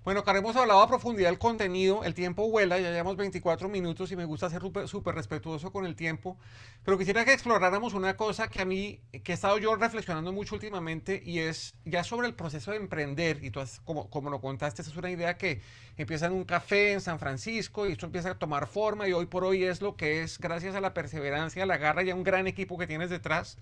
Bueno, 0.09 0.25
Karen, 0.25 0.43
hemos 0.43 0.57
hablado 0.57 0.81
a 0.81 0.89
profundidad 0.89 1.29
del 1.29 1.39
contenido, 1.39 2.03
el 2.03 2.15
tiempo 2.15 2.49
vuela, 2.49 2.79
ya 2.79 2.91
llevamos 2.91 3.19
24 3.19 3.69
minutos 3.69 4.11
y 4.11 4.17
me 4.17 4.25
gusta 4.25 4.49
ser 4.49 4.63
súper 4.87 5.15
respetuoso 5.15 5.71
con 5.71 5.85
el 5.85 5.97
tiempo, 5.97 6.39
pero 6.83 6.97
quisiera 6.97 7.27
que 7.27 7.35
exploráramos 7.35 7.93
una 7.93 8.17
cosa 8.17 8.49
que 8.49 8.63
a 8.63 8.65
mí, 8.65 9.03
que 9.23 9.33
he 9.33 9.35
estado 9.35 9.59
yo 9.59 9.77
reflexionando 9.77 10.33
mucho 10.33 10.55
últimamente 10.55 11.21
y 11.23 11.41
es 11.41 11.75
ya 11.85 12.05
sobre 12.05 12.27
el 12.27 12.33
proceso 12.33 12.71
de 12.71 12.79
emprender, 12.79 13.45
y 13.45 13.51
tú 13.51 13.61
como, 13.85 14.09
como 14.09 14.31
lo 14.31 14.41
contaste, 14.41 14.81
es 14.81 14.97
una 14.97 15.11
idea 15.11 15.37
que 15.37 15.61
empieza 15.99 16.25
en 16.25 16.33
un 16.33 16.45
café 16.45 16.93
en 16.93 17.03
San 17.03 17.19
Francisco 17.19 17.87
y 17.87 17.93
esto 17.93 18.07
empieza 18.07 18.31
a 18.31 18.39
tomar 18.39 18.67
forma 18.67 19.07
y 19.09 19.13
hoy 19.13 19.27
por 19.27 19.45
hoy 19.45 19.65
es 19.65 19.83
lo 19.83 19.95
que 19.95 20.23
es 20.23 20.39
gracias 20.39 20.75
a 20.75 20.81
la 20.81 20.95
perseverancia, 20.95 21.65
a 21.65 21.67
la 21.67 21.77
garra 21.77 22.03
y 22.03 22.09
a 22.09 22.15
un 22.15 22.25
gran 22.25 22.47
equipo 22.47 22.79
que 22.79 22.87
tienes 22.87 23.11
detrás. 23.11 23.59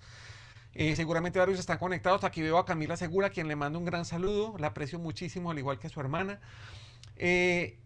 Eh, 0.79 0.95
seguramente 0.95 1.39
varios 1.39 1.59
están 1.59 1.79
conectados. 1.79 2.23
Aquí 2.23 2.43
veo 2.43 2.59
a 2.59 2.65
Camila 2.65 2.95
Segura, 2.95 3.31
quien 3.31 3.47
le 3.47 3.55
mando 3.55 3.79
un 3.79 3.85
gran 3.85 4.05
saludo. 4.05 4.55
La 4.59 4.67
aprecio 4.67 4.99
muchísimo, 4.99 5.49
al 5.49 5.57
igual 5.57 5.79
que 5.79 5.87
a 5.87 5.89
su 5.89 5.99
hermana. 5.99 6.39
Eh, 7.15 7.79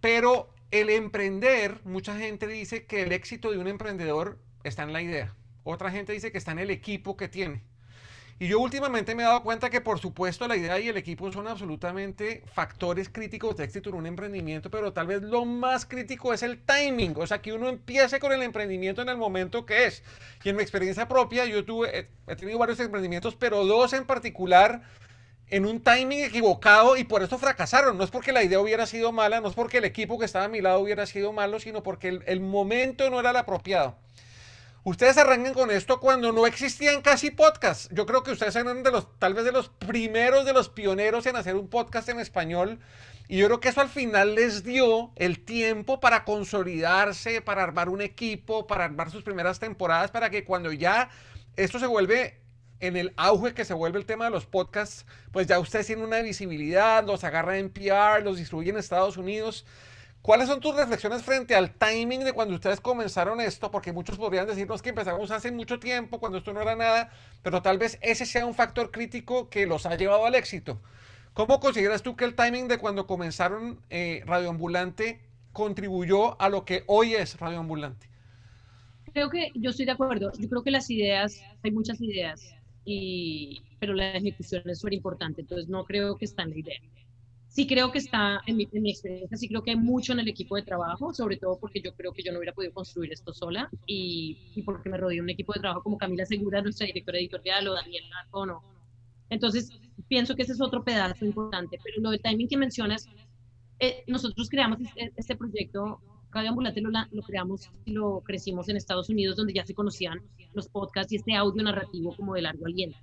pero 0.00 0.48
el 0.70 0.88
emprender, 0.88 1.82
mucha 1.84 2.16
gente 2.16 2.46
dice 2.46 2.86
que 2.86 3.02
el 3.02 3.12
éxito 3.12 3.50
de 3.50 3.58
un 3.58 3.68
emprendedor 3.68 4.38
está 4.64 4.84
en 4.84 4.94
la 4.94 5.02
idea. 5.02 5.34
Otra 5.64 5.90
gente 5.90 6.14
dice 6.14 6.32
que 6.32 6.38
está 6.38 6.52
en 6.52 6.60
el 6.60 6.70
equipo 6.70 7.14
que 7.14 7.28
tiene. 7.28 7.62
Y 8.42 8.48
yo 8.48 8.58
últimamente 8.58 9.14
me 9.14 9.22
he 9.22 9.26
dado 9.26 9.42
cuenta 9.42 9.68
que 9.68 9.82
por 9.82 9.98
supuesto 9.98 10.48
la 10.48 10.56
idea 10.56 10.80
y 10.80 10.88
el 10.88 10.96
equipo 10.96 11.30
son 11.30 11.46
absolutamente 11.46 12.42
factores 12.54 13.10
críticos 13.10 13.54
de 13.54 13.64
éxito 13.64 13.90
en 13.90 13.96
un 13.96 14.06
emprendimiento, 14.06 14.70
pero 14.70 14.94
tal 14.94 15.08
vez 15.08 15.20
lo 15.20 15.44
más 15.44 15.84
crítico 15.84 16.32
es 16.32 16.42
el 16.42 16.58
timing, 16.58 17.12
o 17.18 17.26
sea, 17.26 17.42
que 17.42 17.52
uno 17.52 17.68
empiece 17.68 18.18
con 18.18 18.32
el 18.32 18.40
emprendimiento 18.40 19.02
en 19.02 19.10
el 19.10 19.18
momento 19.18 19.66
que 19.66 19.84
es. 19.84 20.02
Y 20.42 20.48
en 20.48 20.56
mi 20.56 20.62
experiencia 20.62 21.06
propia, 21.06 21.44
yo 21.44 21.66
tuve, 21.66 22.08
he 22.26 22.36
tenido 22.36 22.58
varios 22.58 22.80
emprendimientos, 22.80 23.36
pero 23.36 23.66
dos 23.66 23.92
en 23.92 24.06
particular 24.06 24.80
en 25.48 25.66
un 25.66 25.82
timing 25.82 26.24
equivocado 26.24 26.96
y 26.96 27.04
por 27.04 27.22
eso 27.22 27.36
fracasaron. 27.36 27.98
No 27.98 28.04
es 28.04 28.10
porque 28.10 28.32
la 28.32 28.42
idea 28.42 28.58
hubiera 28.58 28.86
sido 28.86 29.12
mala, 29.12 29.42
no 29.42 29.48
es 29.48 29.54
porque 29.54 29.78
el 29.78 29.84
equipo 29.84 30.18
que 30.18 30.24
estaba 30.24 30.46
a 30.46 30.48
mi 30.48 30.62
lado 30.62 30.80
hubiera 30.80 31.04
sido 31.04 31.34
malo, 31.34 31.60
sino 31.60 31.82
porque 31.82 32.08
el, 32.08 32.22
el 32.26 32.40
momento 32.40 33.10
no 33.10 33.20
era 33.20 33.32
el 33.32 33.36
apropiado. 33.36 33.96
Ustedes 34.82 35.18
arrancan 35.18 35.52
con 35.52 35.70
esto 35.70 36.00
cuando 36.00 36.32
no 36.32 36.46
existían 36.46 37.02
casi 37.02 37.30
podcasts. 37.30 37.88
Yo 37.92 38.06
creo 38.06 38.22
que 38.22 38.30
ustedes 38.30 38.56
eran 38.56 38.82
de 38.82 38.90
los, 38.90 39.18
tal 39.18 39.34
vez 39.34 39.44
de 39.44 39.52
los 39.52 39.68
primeros, 39.68 40.46
de 40.46 40.54
los 40.54 40.70
pioneros 40.70 41.26
en 41.26 41.36
hacer 41.36 41.54
un 41.54 41.68
podcast 41.68 42.08
en 42.08 42.18
español. 42.18 42.78
Y 43.28 43.36
yo 43.36 43.46
creo 43.46 43.60
que 43.60 43.68
eso 43.68 43.82
al 43.82 43.90
final 43.90 44.34
les 44.34 44.64
dio 44.64 45.12
el 45.16 45.44
tiempo 45.44 46.00
para 46.00 46.24
consolidarse, 46.24 47.42
para 47.42 47.62
armar 47.62 47.90
un 47.90 48.00
equipo, 48.00 48.66
para 48.66 48.84
armar 48.86 49.10
sus 49.10 49.22
primeras 49.22 49.60
temporadas, 49.60 50.10
para 50.10 50.30
que 50.30 50.44
cuando 50.44 50.72
ya 50.72 51.10
esto 51.56 51.78
se 51.78 51.86
vuelve 51.86 52.40
en 52.80 52.96
el 52.96 53.12
auge 53.18 53.52
que 53.52 53.66
se 53.66 53.74
vuelve 53.74 53.98
el 53.98 54.06
tema 54.06 54.24
de 54.24 54.30
los 54.30 54.46
podcasts, 54.46 55.04
pues 55.30 55.46
ya 55.46 55.58
ustedes 55.58 55.86
tienen 55.86 56.06
una 56.06 56.22
visibilidad, 56.22 57.04
los 57.04 57.22
agarra 57.22 57.58
en 57.58 57.68
PR, 57.68 58.22
los 58.24 58.38
distribuyen 58.38 58.76
en 58.76 58.80
Estados 58.80 59.18
Unidos. 59.18 59.66
¿Cuáles 60.22 60.48
son 60.48 60.60
tus 60.60 60.76
reflexiones 60.76 61.22
frente 61.22 61.54
al 61.54 61.72
timing 61.72 62.24
de 62.24 62.34
cuando 62.34 62.54
ustedes 62.54 62.80
comenzaron 62.80 63.40
esto? 63.40 63.70
Porque 63.70 63.90
muchos 63.90 64.18
podrían 64.18 64.46
decirnos 64.46 64.82
que 64.82 64.90
empezamos 64.90 65.30
hace 65.30 65.50
mucho 65.50 65.80
tiempo, 65.80 66.20
cuando 66.20 66.36
esto 66.36 66.52
no 66.52 66.60
era 66.60 66.76
nada, 66.76 67.10
pero 67.42 67.62
tal 67.62 67.78
vez 67.78 67.98
ese 68.02 68.26
sea 68.26 68.44
un 68.44 68.54
factor 68.54 68.90
crítico 68.90 69.48
que 69.48 69.64
los 69.64 69.86
ha 69.86 69.96
llevado 69.96 70.26
al 70.26 70.34
éxito. 70.34 70.78
¿Cómo 71.32 71.58
consideras 71.58 72.02
tú 72.02 72.16
que 72.16 72.26
el 72.26 72.34
timing 72.34 72.68
de 72.68 72.76
cuando 72.76 73.06
comenzaron 73.06 73.80
eh, 73.88 74.22
Radioambulante 74.26 75.20
contribuyó 75.52 76.38
a 76.40 76.50
lo 76.50 76.66
que 76.66 76.84
hoy 76.86 77.14
es 77.14 77.40
Radioambulante? 77.40 78.06
Creo 79.14 79.30
que 79.30 79.50
yo 79.54 79.70
estoy 79.70 79.86
de 79.86 79.92
acuerdo. 79.92 80.30
Yo 80.38 80.50
creo 80.50 80.62
que 80.62 80.70
las 80.70 80.90
ideas, 80.90 81.40
hay 81.62 81.70
muchas 81.70 81.98
ideas, 81.98 82.54
y, 82.84 83.62
pero 83.78 83.94
la 83.94 84.12
ejecución 84.12 84.62
es 84.66 84.80
súper 84.80 84.92
importante. 84.92 85.40
Entonces 85.40 85.70
no 85.70 85.84
creo 85.84 86.18
que 86.18 86.26
está 86.26 86.42
en 86.42 86.50
la 86.50 86.58
idea 86.58 86.80
sí 87.50 87.66
creo 87.66 87.90
que 87.90 87.98
está, 87.98 88.40
en 88.46 88.56
mi, 88.56 88.62
experiencia, 88.62 89.36
sí 89.36 89.48
creo 89.48 89.62
que 89.62 89.72
hay 89.72 89.76
mucho 89.76 90.12
en 90.12 90.20
el 90.20 90.28
equipo 90.28 90.54
de 90.54 90.62
trabajo, 90.62 91.12
sobre 91.12 91.36
todo 91.36 91.58
porque 91.58 91.82
yo 91.82 91.92
creo 91.94 92.12
que 92.12 92.22
yo 92.22 92.30
no 92.32 92.38
hubiera 92.38 92.54
podido 92.54 92.72
construir 92.72 93.12
esto 93.12 93.34
sola 93.34 93.68
y, 93.86 94.38
y 94.54 94.62
porque 94.62 94.88
me 94.88 94.96
rodeé 94.96 95.20
un 95.20 95.30
equipo 95.30 95.52
de 95.52 95.60
trabajo 95.60 95.82
como 95.82 95.98
Camila 95.98 96.24
Segura, 96.24 96.62
nuestra 96.62 96.86
directora 96.86 97.18
editorial, 97.18 97.66
o 97.68 97.74
Daniel 97.74 98.04
Narcono. 98.08 98.62
Entonces, 99.30 99.70
pienso 100.08 100.36
que 100.36 100.42
ese 100.42 100.52
es 100.52 100.60
otro 100.60 100.84
pedazo 100.84 101.24
importante, 101.24 101.78
pero 101.82 102.00
lo 102.00 102.10
del 102.10 102.22
timing 102.22 102.48
que 102.48 102.56
mencionas, 102.56 103.08
eh, 103.80 104.04
nosotros 104.06 104.48
creamos 104.48 104.80
este, 104.80 105.12
este 105.16 105.36
proyecto, 105.36 106.00
Radio 106.30 106.50
Ambulante 106.50 106.80
lo, 106.80 106.90
lo 106.90 107.22
creamos 107.22 107.68
y 107.84 107.92
lo 107.92 108.20
crecimos 108.20 108.68
en 108.68 108.76
Estados 108.76 109.08
Unidos, 109.08 109.36
donde 109.36 109.54
ya 109.54 109.66
se 109.66 109.74
conocían 109.74 110.20
los 110.54 110.68
podcasts 110.68 111.12
y 111.12 111.16
este 111.16 111.34
audio 111.34 111.64
narrativo 111.64 112.14
como 112.14 112.34
de 112.34 112.42
largo 112.42 112.66
aliento. 112.66 112.98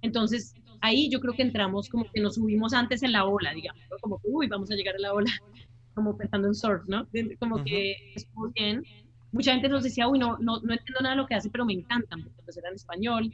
Entonces, 0.00 0.54
ahí 0.80 1.08
yo 1.10 1.20
creo 1.20 1.34
que 1.34 1.42
entramos 1.42 1.88
como 1.88 2.04
que 2.12 2.20
nos 2.20 2.34
subimos 2.34 2.72
antes 2.72 3.02
en 3.02 3.12
la 3.12 3.24
ola, 3.24 3.52
digamos, 3.52 3.82
como 4.00 4.18
que, 4.18 4.28
uy, 4.28 4.46
vamos 4.48 4.70
a 4.70 4.74
llegar 4.74 4.94
a 4.96 4.98
la 4.98 5.12
ola. 5.12 5.30
como 5.96 6.16
pensando 6.16 6.46
en 6.46 6.54
surf, 6.54 6.82
¿no? 6.86 7.08
Como 7.40 7.64
que 7.64 7.96
estuvo 8.14 8.50
bien. 8.50 8.84
Mucha 9.32 9.52
gente 9.52 9.68
nos 9.68 9.82
decía, 9.82 10.06
uy, 10.06 10.18
no, 10.18 10.36
no, 10.38 10.60
no 10.60 10.74
entiendo 10.74 11.00
nada 11.00 11.14
de 11.14 11.22
lo 11.22 11.26
que 11.26 11.34
hace, 11.34 11.48
pero 11.48 11.64
me 11.64 11.72
encantan, 11.72 12.22
porque 12.22 12.42
pues 12.44 12.56
era 12.58 12.68
en 12.68 12.74
español, 12.74 13.32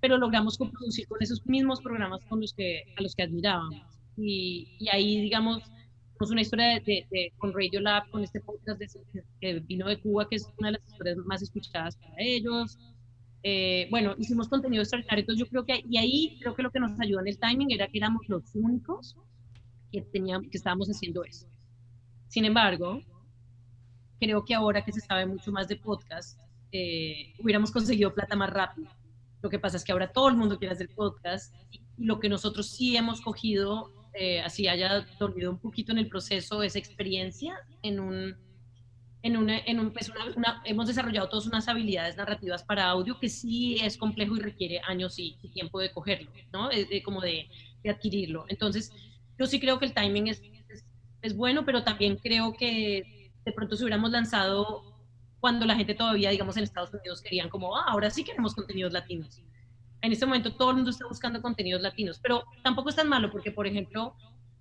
pero 0.00 0.16
logramos 0.16 0.56
coproducir 0.56 1.06
con 1.08 1.20
esos 1.20 1.44
mismos 1.46 1.80
programas 1.82 2.24
con 2.26 2.40
los 2.40 2.54
que, 2.54 2.84
a 2.96 3.02
los 3.02 3.14
que 3.14 3.24
admirábamos. 3.24 3.82
Y, 4.16 4.76
y 4.78 4.88
ahí, 4.88 5.20
digamos, 5.20 5.64
tenemos 5.64 6.30
una 6.30 6.40
historia 6.42 6.80
de, 6.80 7.32
con 7.38 7.52
Radio 7.52 7.80
Lab, 7.80 8.08
con 8.10 8.22
este 8.22 8.40
podcast 8.40 8.80
que 9.40 9.60
vino 9.60 9.88
de 9.88 10.00
Cuba, 10.00 10.28
que 10.28 10.36
es 10.36 10.48
una 10.58 10.68
de 10.68 10.78
las 10.78 10.86
historias 10.86 11.16
más 11.18 11.42
escuchadas 11.42 11.96
para 11.96 12.14
ellos. 12.18 12.78
Eh, 13.48 13.86
bueno, 13.92 14.16
hicimos 14.18 14.48
contenido 14.48 14.82
extraordinario, 14.82 15.20
entonces 15.20 15.38
yo 15.38 15.48
creo 15.48 15.64
que, 15.64 15.80
y 15.88 15.98
ahí 15.98 16.36
creo 16.40 16.56
que 16.56 16.64
lo 16.64 16.72
que 16.72 16.80
nos 16.80 16.98
ayudó 16.98 17.20
en 17.20 17.28
el 17.28 17.38
timing 17.38 17.70
era 17.70 17.86
que 17.86 17.98
éramos 17.98 18.28
los 18.28 18.42
únicos 18.56 19.16
que, 19.92 20.02
teníamos, 20.02 20.48
que 20.50 20.56
estábamos 20.56 20.88
haciendo 20.88 21.22
eso. 21.22 21.46
Sin 22.26 22.44
embargo, 22.44 23.00
creo 24.18 24.44
que 24.44 24.52
ahora 24.52 24.84
que 24.84 24.90
se 24.90 25.00
sabe 25.00 25.26
mucho 25.26 25.52
más 25.52 25.68
de 25.68 25.76
podcast, 25.76 26.40
eh, 26.72 27.34
hubiéramos 27.38 27.70
conseguido 27.70 28.12
plata 28.12 28.34
más 28.34 28.50
rápido. 28.50 28.90
Lo 29.40 29.48
que 29.48 29.60
pasa 29.60 29.76
es 29.76 29.84
que 29.84 29.92
ahora 29.92 30.10
todo 30.10 30.28
el 30.28 30.36
mundo 30.36 30.58
quiere 30.58 30.74
hacer 30.74 30.88
podcast 30.92 31.54
y, 31.70 31.80
lo 31.98 32.18
que 32.18 32.28
nosotros 32.28 32.68
sí 32.68 32.96
hemos 32.96 33.20
cogido, 33.20 33.92
eh, 34.14 34.40
así 34.40 34.66
haya 34.66 35.06
dormido 35.20 35.52
un 35.52 35.60
poquito 35.60 35.92
en 35.92 35.98
el 35.98 36.08
proceso, 36.08 36.64
es 36.64 36.74
experiencia 36.74 37.54
en 37.82 38.00
un... 38.00 38.45
En, 39.22 39.36
una, 39.36 39.58
en 39.58 39.80
un, 39.80 39.92
pues 39.92 40.12
una, 40.36 40.62
hemos 40.64 40.86
desarrollado 40.86 41.28
todas 41.28 41.46
unas 41.46 41.66
habilidades 41.66 42.16
narrativas 42.16 42.62
para 42.62 42.88
audio 42.88 43.18
que 43.18 43.28
sí 43.28 43.76
es 43.82 43.96
complejo 43.96 44.36
y 44.36 44.40
requiere 44.40 44.80
años 44.86 45.18
y, 45.18 45.36
tiempo 45.52 45.80
de 45.80 45.90
cogerlo, 45.90 46.30
¿no? 46.52 46.68
De, 46.68 47.02
como 47.02 47.20
de, 47.20 47.48
de, 47.82 47.90
adquirirlo. 47.90 48.44
Entonces, 48.48 48.92
yo 49.38 49.46
sí 49.46 49.58
creo 49.58 49.78
que 49.78 49.86
el 49.86 49.94
timing 49.94 50.28
es, 50.28 50.42
es, 51.22 51.36
bueno, 51.36 51.64
pero 51.64 51.82
también 51.82 52.16
creo 52.16 52.52
que 52.52 53.32
de 53.44 53.52
pronto 53.52 53.74
si 53.74 53.82
hubiéramos 53.82 54.10
lanzado 54.10 54.96
cuando 55.40 55.66
la 55.66 55.76
gente 55.76 55.94
todavía, 55.94 56.30
digamos, 56.30 56.56
en 56.56 56.64
Estados 56.64 56.92
Unidos 56.92 57.20
querían 57.20 57.48
como, 57.48 57.76
ah, 57.76 57.84
ahora 57.88 58.10
sí 58.10 58.22
queremos 58.22 58.54
contenidos 58.54 58.92
latinos. 58.92 59.42
En 60.02 60.12
este 60.12 60.26
momento 60.26 60.54
todo 60.54 60.70
el 60.70 60.76
mundo 60.76 60.90
está 60.90 61.06
buscando 61.06 61.42
contenidos 61.42 61.82
latinos, 61.82 62.20
pero 62.22 62.44
tampoco 62.62 62.90
es 62.90 62.96
tan 62.96 63.08
malo 63.08 63.30
porque, 63.30 63.50
por 63.50 63.66
ejemplo, 63.66 64.14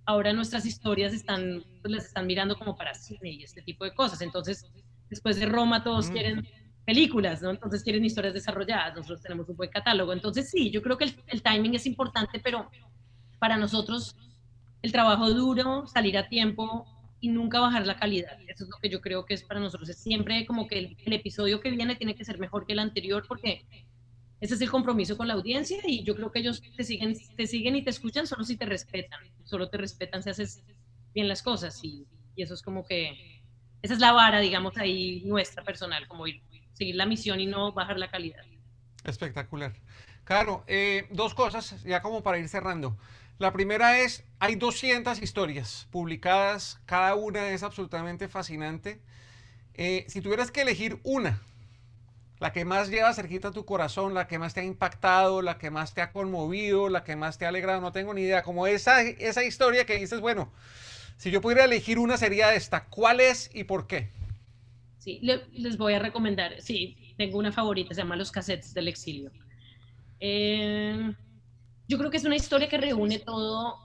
ahora 0.06 0.34
nuestras 0.34 0.66
historias 0.66 1.14
están, 1.14 1.64
pues 1.82 1.94
las 1.94 2.06
están 2.06 2.28
mirando 2.28 2.58
como 2.58 2.76
para 2.76 2.94
cine 2.94 3.32
y 3.32 3.44
este 3.44 3.62
tipo 3.62 3.84
de 3.86 3.94
cosas. 3.94 4.22
Entonces, 4.22 4.66
después 5.10 5.40
de 5.40 5.46
Roma 5.46 5.84
todos 5.84 6.10
mm. 6.10 6.14
quieren 6.14 6.48
películas, 6.86 7.42
¿no? 7.42 7.50
Entonces 7.50 7.84
quieren 7.84 8.06
historias 8.06 8.34
desarrolladas, 8.34 8.96
nosotros 8.96 9.22
tenemos 9.22 9.50
un 9.50 9.56
buen 9.56 9.70
catálogo. 9.70 10.14
Entonces, 10.14 10.50
sí, 10.50 10.70
yo 10.70 10.82
creo 10.82 10.98
que 10.98 11.06
el, 11.06 11.16
el 11.28 11.42
timing 11.42 11.76
es 11.76 11.86
importante, 11.86 12.40
pero 12.40 12.70
para 13.40 13.58
nosotros 13.58 14.16
el 14.82 14.92
trabajo 14.92 15.32
duro, 15.32 15.88
salir 15.88 16.16
a 16.18 16.30
tiempo 16.30 16.86
y 17.20 17.30
nunca 17.30 17.60
bajar 17.60 17.88
la 17.88 17.98
calidad. 17.98 18.38
Eso 18.48 18.66
es 18.66 18.70
lo 18.70 18.78
que 18.80 18.90
yo 18.90 19.02
creo 19.02 19.26
que 19.26 19.34
es 19.34 19.44
para 19.44 19.60
nosotros. 19.60 19.90
Es 19.90 19.98
siempre 19.98 20.46
como 20.46 20.68
que 20.68 20.78
el, 20.78 21.14
episodio 21.14 21.60
que 21.60 21.72
viene 21.72 21.96
tiene 21.96 22.14
que 22.14 22.24
ser 22.24 22.38
mejor 22.38 22.68
que 22.68 22.74
el 22.74 22.80
anterior 22.80 23.26
porque 23.28 23.66
ese 24.42 24.56
es 24.56 24.62
el 24.62 24.70
compromiso 24.70 25.18
con 25.18 25.28
la 25.28 25.34
audiencia 25.34 25.80
y 25.86 26.04
yo 26.04 26.16
creo 26.16 26.32
que 26.32 26.40
ellos 26.40 26.62
te 26.76 26.84
siguen, 26.84 27.16
te 27.36 27.48
siguen 27.48 27.76
y 27.76 27.84
te 27.84 27.90
escuchan 27.90 28.28
solo 28.28 28.44
si 28.44 28.58
te 28.58 28.66
respetan. 28.66 29.20
Solo 29.44 29.70
te 29.70 29.78
respetan 29.78 30.24
si 30.24 30.30
haces 30.30 30.64
bien 31.14 31.28
las 31.28 31.42
cosas 31.42 31.82
y, 31.84 32.06
eso 32.36 32.54
es 32.54 32.62
como 32.62 32.86
que, 32.86 33.42
esa 33.82 33.94
es 33.94 34.00
la 34.02 34.12
vara, 34.12 34.42
digamos, 34.42 34.78
ahí 34.78 35.22
nuestra 35.26 35.64
personal, 35.64 36.06
como 36.08 36.28
ir, 36.28 36.42
seguir 36.74 36.96
la 36.96 37.06
misión 37.06 37.40
y 37.40 37.46
no 37.46 37.72
bajar 37.72 37.98
la 37.98 38.12
calidad. 38.12 38.44
Espectacular. 39.06 39.74
Claro, 40.26 40.66
eh, 40.68 41.08
dos 41.12 41.34
cosas, 41.34 41.82
ya 41.84 42.02
como 42.02 42.24
para 42.24 42.38
ir 42.38 42.50
cerrando. 42.50 42.98
La 43.38 43.54
primera 43.54 44.00
es, 44.00 44.26
hay 44.40 44.56
200 44.56 45.22
historias 45.22 45.88
publicadas, 45.92 46.82
cada 46.86 47.16
una 47.16 47.50
es 47.50 47.64
absolutamente 47.64 48.28
fascinante. 48.28 49.02
Eh, 49.76 50.06
si 50.10 50.20
tuvieras 50.20 50.52
que 50.52 50.62
elegir 50.62 51.00
una, 51.04 51.42
la 52.40 52.52
que 52.52 52.66
más 52.66 52.90
lleva 52.90 53.14
cerquita 53.14 53.50
a 53.50 53.52
tu 53.52 53.66
corazón, 53.66 54.14
la 54.14 54.28
que 54.28 54.40
más 54.40 54.54
te 54.54 54.60
ha 54.60 54.64
impactado, 54.64 55.42
la 55.42 55.58
que 55.58 55.70
más 55.70 55.94
te 55.94 56.02
ha 56.02 56.12
conmovido, 56.12 56.90
la 56.90 57.04
que 57.04 57.16
más 57.16 57.38
te 57.38 57.46
ha 57.46 57.50
alegrado, 57.50 57.82
no 57.82 57.92
tengo 57.92 58.14
ni 58.14 58.22
idea, 58.22 58.44
como 58.44 58.68
esa, 58.68 59.02
esa 59.02 59.44
historia 59.44 59.86
que 59.86 59.98
dices, 59.98 60.20
bueno, 60.20 60.52
si 61.18 61.32
yo 61.32 61.42
pudiera 61.42 61.64
elegir 61.64 61.98
una 61.98 62.18
sería 62.18 62.54
esta, 62.54 62.86
¿cuál 62.86 63.20
es 63.22 63.50
y 63.54 63.64
por 63.64 63.88
qué? 63.88 64.10
Sí, 64.98 65.20
les 65.22 65.78
voy 65.78 65.94
a 65.94 66.00
recomendar, 66.00 66.62
sí, 66.62 67.14
tengo 67.18 67.38
una 67.38 67.52
favorita, 67.52 67.94
se 67.94 68.02
llama 68.02 68.16
Los 68.16 68.32
Cassettes 68.32 68.74
del 68.74 68.88
Exilio. 68.88 69.32
Eh, 70.20 71.14
yo 71.88 71.98
creo 71.98 72.10
que 72.10 72.18
es 72.18 72.26
una 72.26 72.36
historia 72.36 72.68
que 72.68 72.78
reúne 72.78 73.20
todo 73.20 73.78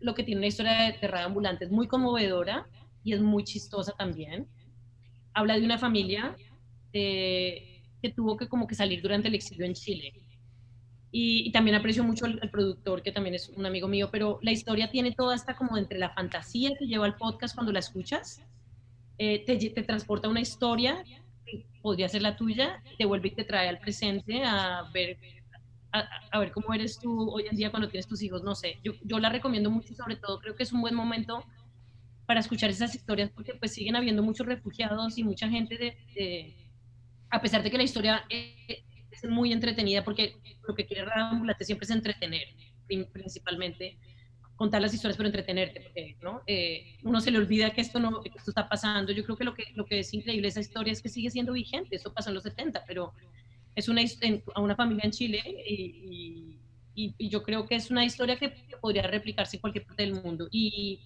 lo 0.00 0.14
que 0.14 0.22
tiene 0.22 0.40
una 0.40 0.46
historia 0.46 0.96
de, 1.00 1.08
radio 1.08 1.26
ambulante. 1.26 1.64
Es 1.64 1.70
muy 1.70 1.88
conmovedora 1.88 2.66
y 3.02 3.14
es 3.14 3.20
muy 3.20 3.44
chistosa 3.44 3.92
también. 3.92 4.46
Habla 5.32 5.58
de 5.58 5.64
una 5.64 5.78
familia 5.78 6.36
eh, 6.98 7.82
que 8.02 8.10
tuvo 8.10 8.36
que 8.36 8.48
como 8.48 8.66
que 8.66 8.74
salir 8.74 9.02
durante 9.02 9.28
el 9.28 9.34
exilio 9.34 9.66
en 9.66 9.74
Chile. 9.74 10.12
Y, 11.10 11.50
también 11.52 11.76
aprecio 11.76 12.04
mucho 12.04 12.26
al, 12.26 12.50
productor, 12.50 13.02
que 13.02 13.12
también 13.12 13.34
es 13.34 13.48
un 13.48 13.64
amigo 13.64 13.88
mío, 13.88 14.10
pero 14.12 14.38
la 14.42 14.52
historia 14.52 14.90
tiene 14.90 15.12
toda 15.12 15.34
esta 15.34 15.56
como 15.56 15.78
entre 15.78 15.98
la 15.98 16.10
fantasía 16.10 16.76
que 16.78 16.86
lleva 16.86 17.06
el 17.06 17.14
podcast 17.14 17.54
cuando 17.54 17.72
la 17.72 17.78
escuchas, 17.78 18.42
eh, 19.16 19.44
te, 19.46 19.56
te, 19.56 19.82
transporta 19.82 20.28
una 20.28 20.40
historia 20.40 21.02
que 21.46 21.66
podría 21.80 22.08
ser 22.08 22.22
la 22.22 22.36
tuya, 22.36 22.82
te 22.98 23.06
vuelve 23.06 23.28
y 23.28 23.34
te 23.34 23.44
trae 23.44 23.68
al 23.68 23.78
presente 23.78 24.42
a 24.44 24.82
ver 24.92 25.18
a, 25.92 26.38
ver 26.38 26.52
cómo 26.52 26.74
eres 26.74 26.98
tú 26.98 27.30
hoy 27.30 27.46
en 27.50 27.56
día 27.56 27.70
cuando 27.70 27.88
tienes 27.88 28.06
tus 28.06 28.22
hijos, 28.22 28.42
no 28.42 28.54
sé. 28.54 28.78
Yo, 28.84 28.92
yo 29.04 29.18
la 29.18 29.30
recomiendo 29.30 29.70
mucho 29.70 29.92
y 29.92 29.96
sobre 29.96 30.16
todo 30.16 30.38
creo 30.40 30.54
que 30.54 30.62
es 30.62 30.72
un 30.72 30.80
buen 30.80 30.94
momento 30.94 31.42
para 32.26 32.40
escuchar 32.40 32.68
esas 32.68 32.94
historias 32.94 33.30
porque 33.30 33.54
pues 33.54 33.72
siguen 33.72 33.96
habiendo 33.96 34.22
muchos 34.22 34.46
refugiados 34.46 35.16
y 35.16 35.24
mucha 35.24 35.48
gente 35.48 35.78
de, 35.78 36.54
a 37.30 37.40
pesar 37.40 37.62
de 37.62 37.70
que 37.70 37.76
la 37.76 37.82
historia 37.82 38.24
es, 38.28 38.84
muy 39.28 39.52
entretenida 39.52 40.04
porque 40.04 40.36
lo 40.66 40.76
que 40.76 40.86
quiere 40.86 41.04
Radio 41.04 41.24
Ambulante 41.24 41.64
siempre 41.64 41.84
es 41.84 41.90
entretener, 41.90 42.46
principalmente 42.86 43.98
contar 44.54 44.80
las 44.80 44.94
historias 44.94 45.16
pero 45.16 45.28
entretenerte, 45.28 45.80
porque 45.80 46.16
¿no? 46.22 46.42
Eh, 46.46 46.96
uno 47.02 47.20
se 47.20 47.30
le 47.30 47.38
olvida 47.38 47.70
que 47.70 47.80
esto 47.80 47.98
no 47.98 48.20
que 48.22 48.30
esto 48.36 48.50
está 48.50 48.68
pasando. 48.68 49.12
Yo 49.12 49.24
creo 49.24 49.36
que 49.36 49.44
lo 49.44 49.54
que 49.54 49.64
lo 49.74 49.84
que 49.86 50.00
es 50.00 50.12
increíble 50.14 50.48
esa 50.48 50.60
historia 50.60 50.92
es 50.92 51.02
que 51.02 51.08
sigue 51.08 51.30
siendo 51.30 51.52
vigente. 51.52 51.96
Eso 51.96 52.12
pasó 52.12 52.30
en 52.30 52.34
los 52.34 52.44
70, 52.44 52.84
pero 52.86 53.12
es 53.74 53.88
una, 53.88 54.02
a 54.54 54.60
una 54.60 54.74
familia 54.74 55.04
en 55.04 55.12
Chile 55.12 55.40
y, 55.68 56.58
y, 56.94 57.28
yo 57.28 57.44
creo 57.44 57.66
que 57.66 57.76
es 57.76 57.90
una 57.90 58.04
historia 58.04 58.36
que 58.36 58.52
podría 58.80 59.02
replicarse 59.02 59.56
en 59.56 59.60
cualquier 59.60 59.86
parte 59.86 60.02
del 60.02 60.20
mundo. 60.20 60.48
Y 60.50 61.00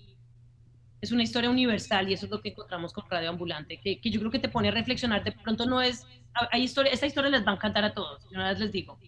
es 1.02 1.10
una 1.10 1.24
historia 1.24 1.50
universal 1.50 2.08
y 2.08 2.14
eso 2.14 2.26
es 2.26 2.30
lo 2.30 2.40
que 2.40 2.50
encontramos 2.50 2.92
con 2.92 3.04
Radio 3.10 3.28
Ambulante, 3.28 3.78
que, 3.80 4.00
que 4.00 4.08
yo 4.08 4.20
creo 4.20 4.30
que 4.30 4.38
te 4.38 4.48
pone 4.48 4.68
a 4.68 4.70
reflexionar. 4.70 5.24
De 5.24 5.32
pronto 5.32 5.66
no 5.66 5.82
es, 5.82 6.06
hay 6.52 6.62
historia, 6.62 6.92
esta 6.92 7.06
historia 7.06 7.28
les 7.28 7.44
va 7.44 7.50
a 7.50 7.54
encantar 7.56 7.84
a 7.84 7.92
todos, 7.92 8.22
yo 8.30 8.38
una 8.38 8.48
vez 8.48 8.60
les 8.60 8.70
digo, 8.70 8.98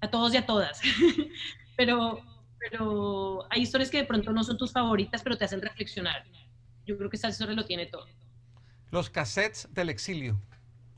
a 0.00 0.08
todos 0.08 0.32
y 0.32 0.36
a 0.36 0.46
todas, 0.46 0.80
pero, 1.76 2.20
pero 2.60 3.44
hay 3.50 3.62
historias 3.62 3.90
que 3.90 3.98
de 3.98 4.04
pronto 4.04 4.32
no 4.32 4.44
son 4.44 4.56
tus 4.56 4.72
favoritas, 4.72 5.20
pero 5.22 5.36
te 5.36 5.44
hacen 5.44 5.60
reflexionar. 5.60 6.24
Yo 6.86 6.96
creo 6.96 7.10
que 7.10 7.16
esta 7.16 7.28
historia 7.28 7.54
lo 7.54 7.64
tiene 7.64 7.86
todo. 7.86 8.06
Los 8.92 9.10
cassettes 9.10 9.68
del 9.72 9.88
exilio. 9.88 10.40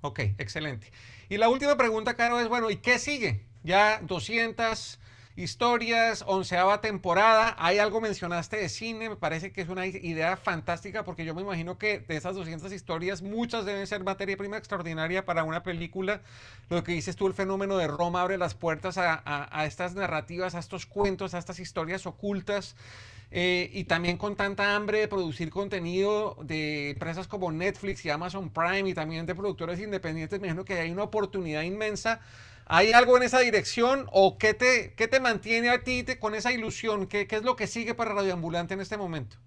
Ok, 0.03 0.21
excelente. 0.39 0.93
Y 1.31 1.39
la 1.39 1.49
última 1.49 1.77
pregunta, 1.77 2.17
Caro, 2.17 2.39
es, 2.39 2.49
bueno, 2.49 2.71
¿y 2.71 2.77
qué 2.77 2.99
sigue? 2.99 3.47
Ya 3.63 4.01
200 4.03 4.99
historias, 5.37 6.25
onceava 6.27 6.81
temporada. 6.81 7.55
Hay 7.59 7.79
algo 7.79 8.01
mencionaste 8.01 8.57
de 8.57 8.69
cine, 8.69 9.09
me 9.09 9.17
parece 9.17 9.53
que 9.53 9.63
es 9.63 9.69
una 9.69 9.87
idea 9.87 10.37
fantástica 10.37 11.05
porque 11.05 11.25
yo 11.25 11.35
me 11.35 11.43
imagino 11.43 11.79
que 11.79 12.01
de 12.01 12.17
esas 12.17 12.35
200 12.35 12.73
historias 12.73 13.23
muchas 13.23 13.65
deben 13.65 13.87
ser 13.87 14.03
materia 14.05 14.37
prima 14.37 14.57
extraordinaria 14.57 15.25
para 15.25 15.45
una 15.45 15.63
película. 15.63 16.21
Lo 16.69 16.85
que 16.85 16.93
dices 16.93 17.17
tú, 17.17 17.27
el 17.27 17.35
fenómeno 17.35 17.77
de 17.77 17.87
Roma 17.87 18.23
abre 18.23 18.39
las 18.39 18.55
puertas 18.55 18.99
a, 18.99 19.23
a 19.25 19.67
estas 19.67 19.95
narrativas, 19.95 20.55
a 20.55 20.59
estos 20.59 20.87
cuentos, 20.87 21.35
a 21.35 21.39
estas 21.39 21.59
historias 21.59 22.07
ocultas. 22.07 22.77
Eh, 23.35 23.71
y 23.73 23.85
también 23.85 24.19
con 24.19 24.37
tanta 24.37 24.77
hambre 24.77 24.99
de 24.99 25.09
producir 25.09 25.49
contenido 25.49 26.37
de 26.43 26.91
empresas 26.91 27.27
como 27.27 27.51
Netflix 27.51 28.05
y 28.05 28.11
Amazon 28.11 28.51
Prime 28.51 28.91
y 28.91 28.93
también 28.93 29.25
de 29.25 29.35
productores 29.35 29.81
independientes, 29.81 30.39
me 30.39 30.49
imagino 30.49 30.67
que 30.67 30.75
hay 30.75 30.91
una 30.91 31.05
oportunidad 31.05 31.63
inmensa. 31.63 32.21
¿Hay 32.67 32.93
algo 32.93 33.17
en 33.17 33.23
esa 33.23 33.41
dirección 33.41 34.07
o 34.13 34.37
qué 34.37 34.53
te, 34.53 34.93
qué 34.99 35.09
te 35.09 35.19
mantiene 35.19 35.71
a 35.71 35.83
ti 35.83 36.05
con 36.21 36.35
esa 36.35 36.53
ilusión? 36.53 37.07
¿Qué, 37.07 37.27
¿Qué, 37.27 37.37
es 37.37 37.43
lo 37.43 37.57
que 37.57 37.67
sigue 37.67 37.95
para 37.95 38.13
Radioambulante 38.13 38.75
en 38.75 38.83
este 38.83 38.99
momento? 38.99 39.39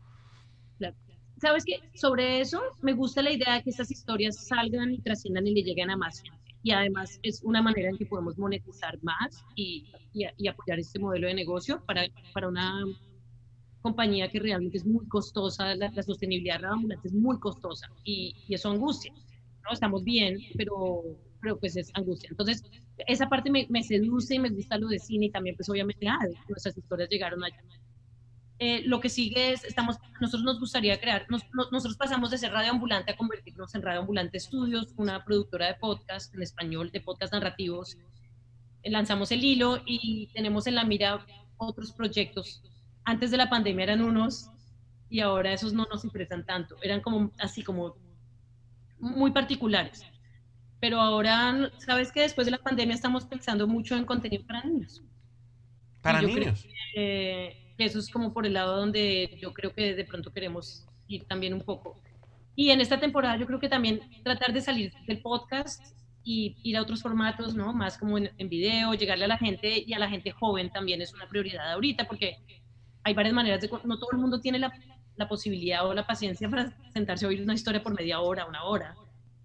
Sabes 1.38 1.64
que 1.64 1.80
sobre 1.94 2.40
eso 2.40 2.62
me 2.82 2.94
gusta 2.94 3.22
la 3.22 3.30
idea 3.30 3.56
de 3.56 3.62
que 3.62 3.70
estas 3.70 3.92
historias 3.92 4.48
salgan 4.48 4.94
y 4.94 5.00
trasciendan 5.00 5.46
y 5.46 5.54
le 5.54 5.64
lleguen 5.64 5.92
a 5.92 5.98
más 5.98 6.24
Y 6.64 6.72
además 6.72 7.20
es 7.22 7.44
una 7.44 7.62
manera 7.62 7.90
en 7.90 7.98
que 7.98 8.06
podemos 8.06 8.38
monetizar 8.38 8.98
más 9.04 9.44
y, 9.54 9.86
y, 10.14 10.26
y 10.38 10.48
apoyar 10.48 10.80
este 10.80 10.98
modelo 10.98 11.28
de 11.28 11.36
negocio 11.36 11.84
para, 11.86 12.06
para 12.34 12.48
una 12.48 12.86
compañía 13.86 14.28
que 14.32 14.40
realmente 14.40 14.78
es 14.80 14.86
muy 14.86 15.06
costosa, 15.08 15.76
la, 15.76 15.92
sostenibilidad 16.02 16.60
de 16.60 16.66
ambulante 16.66 17.08
es 17.08 17.14
muy 17.14 17.38
costosa 17.40 17.88
y, 18.04 18.36
y, 18.48 18.56
eso 18.56 18.72
angustia. 18.72 19.14
¿no? 19.64 19.70
Estamos 19.72 20.04
bien, 20.04 20.40
pero, 20.58 21.04
pero 21.40 21.60
pues 21.60 21.76
es 21.78 21.92
angustia. 21.94 22.30
Entonces, 22.32 22.64
esa 23.06 23.30
parte 23.30 23.52
me, 23.52 23.68
me, 23.70 23.84
seduce 23.84 24.34
y 24.34 24.40
me 24.40 24.50
gusta 24.50 24.80
lo 24.80 24.88
de 24.88 24.98
cine 24.98 25.28
y 25.28 25.30
también 25.30 25.56
pues 25.56 25.70
obviamente, 25.70 26.08
ah, 26.08 26.18
nuestras 26.50 26.76
historias 26.76 27.10
llegaron 27.10 27.44
allá. 27.44 27.62
eh, 28.58 28.82
lo 28.86 29.00
que 29.02 29.10
sigue 29.10 29.52
es, 29.52 29.64
estamos, 29.66 29.98
nosotros 30.20 30.44
nos 30.44 30.60
gustaría 30.60 31.00
crear, 31.00 31.28
nosotros 31.30 31.96
pasamos 31.96 32.32
de 32.32 32.40
ser 32.40 32.52
radio 32.54 32.72
ambulante 32.72 33.12
a 33.12 33.18
convertirnos 33.18 33.76
en 33.76 33.84
radio 33.84 34.00
ambulante 34.00 34.38
estudios, 34.38 34.94
una 34.98 35.24
productora 35.24 35.68
de 35.68 35.76
podcast 35.76 36.34
en 36.34 36.42
español, 36.42 36.90
de 36.92 37.02
podcast 37.02 37.34
narrativos. 37.34 37.98
Lanzamos 38.84 39.32
el 39.32 39.44
hilo 39.44 39.80
y 39.86 40.28
tenemos 40.34 40.66
en 40.66 40.74
la 40.74 40.86
mira 40.86 41.24
otros 41.58 41.92
proyectos. 41.92 42.64
Antes 43.06 43.32
de 43.32 43.38
la 43.38 43.50
pandemia 43.50 43.84
eran 43.84 44.02
unos 44.02 44.50
y 45.10 45.20
ahora 45.20 45.54
esos 45.54 45.74
no 45.74 45.86
nos 45.86 46.04
interesan 46.04 46.46
tanto, 46.46 46.76
eran 46.82 47.02
como 47.02 47.32
así 47.40 47.64
como 47.64 47.96
muy 49.00 49.32
particulares. 49.32 50.04
Pero 50.80 51.00
ahora, 51.00 51.72
¿sabes 51.78 52.12
que 52.12 52.22
Después 52.22 52.46
de 52.46 52.52
la 52.52 52.58
pandemia 52.58 52.96
estamos 52.96 53.26
pensando 53.26 53.68
mucho 53.68 53.96
en 53.96 54.06
contenido 54.06 54.46
para 54.46 54.64
niños. 54.64 55.02
Para 56.02 56.22
niños. 56.22 56.66
que, 56.94 57.74
eso 57.78 58.00
es 58.00 58.10
como 58.10 58.34
por 58.34 58.46
el 58.46 58.54
lado 58.54 58.78
donde 58.78 59.38
yo 59.42 59.54
creo 59.54 59.74
que 59.74 59.96
de 59.96 60.06
pronto 60.06 60.32
queremos 60.32 60.86
ir 61.08 61.26
también 61.26 61.54
un 61.54 61.62
poco. 61.62 61.96
Y 62.56 62.70
en 62.70 62.82
esta 62.82 63.00
temporada 63.00 63.38
yo 63.38 63.46
creo 63.46 63.60
que 63.60 63.70
también 63.70 64.02
tratar 64.24 64.54
de 64.54 64.62
salir 64.62 64.94
del 65.08 65.22
podcast 65.22 65.84
y 66.24 66.56
ir 66.64 66.78
a 66.78 66.82
otros 66.82 67.02
formatos, 67.02 67.54
¿no? 67.54 67.74
Más 67.74 67.98
como 67.98 68.18
en, 68.18 68.32
en, 68.38 68.50
video, 68.50 68.94
llegarle 68.94 69.26
a 69.26 69.30
la 69.30 69.38
gente 69.38 69.84
y 69.86 69.94
a 69.94 70.00
la 70.00 70.10
gente 70.10 70.32
joven 70.32 70.72
también 70.72 71.02
es 71.02 71.14
una 71.14 71.28
prioridad 71.28 71.72
ahorita 71.74 72.08
porque 72.08 72.38
hay 73.06 73.14
varias 73.14 73.34
maneras 73.34 73.62
de... 73.62 73.70
No 73.86 73.98
todo 73.98 74.10
el 74.12 74.18
mundo 74.18 74.42
tiene 74.42 74.60
la, 74.60 74.74
la 75.16 75.30
posibilidad 75.30 75.88
o 75.88 75.94
la 75.94 76.06
paciencia 76.06 76.50
para 76.50 76.76
sentarse 76.92 77.26
a 77.26 77.30
oír 77.30 77.42
una 77.42 77.54
historia 77.54 77.82
por 77.82 77.96
media 77.96 78.20
hora, 78.20 78.46
una 78.46 78.64
hora, 78.64 78.96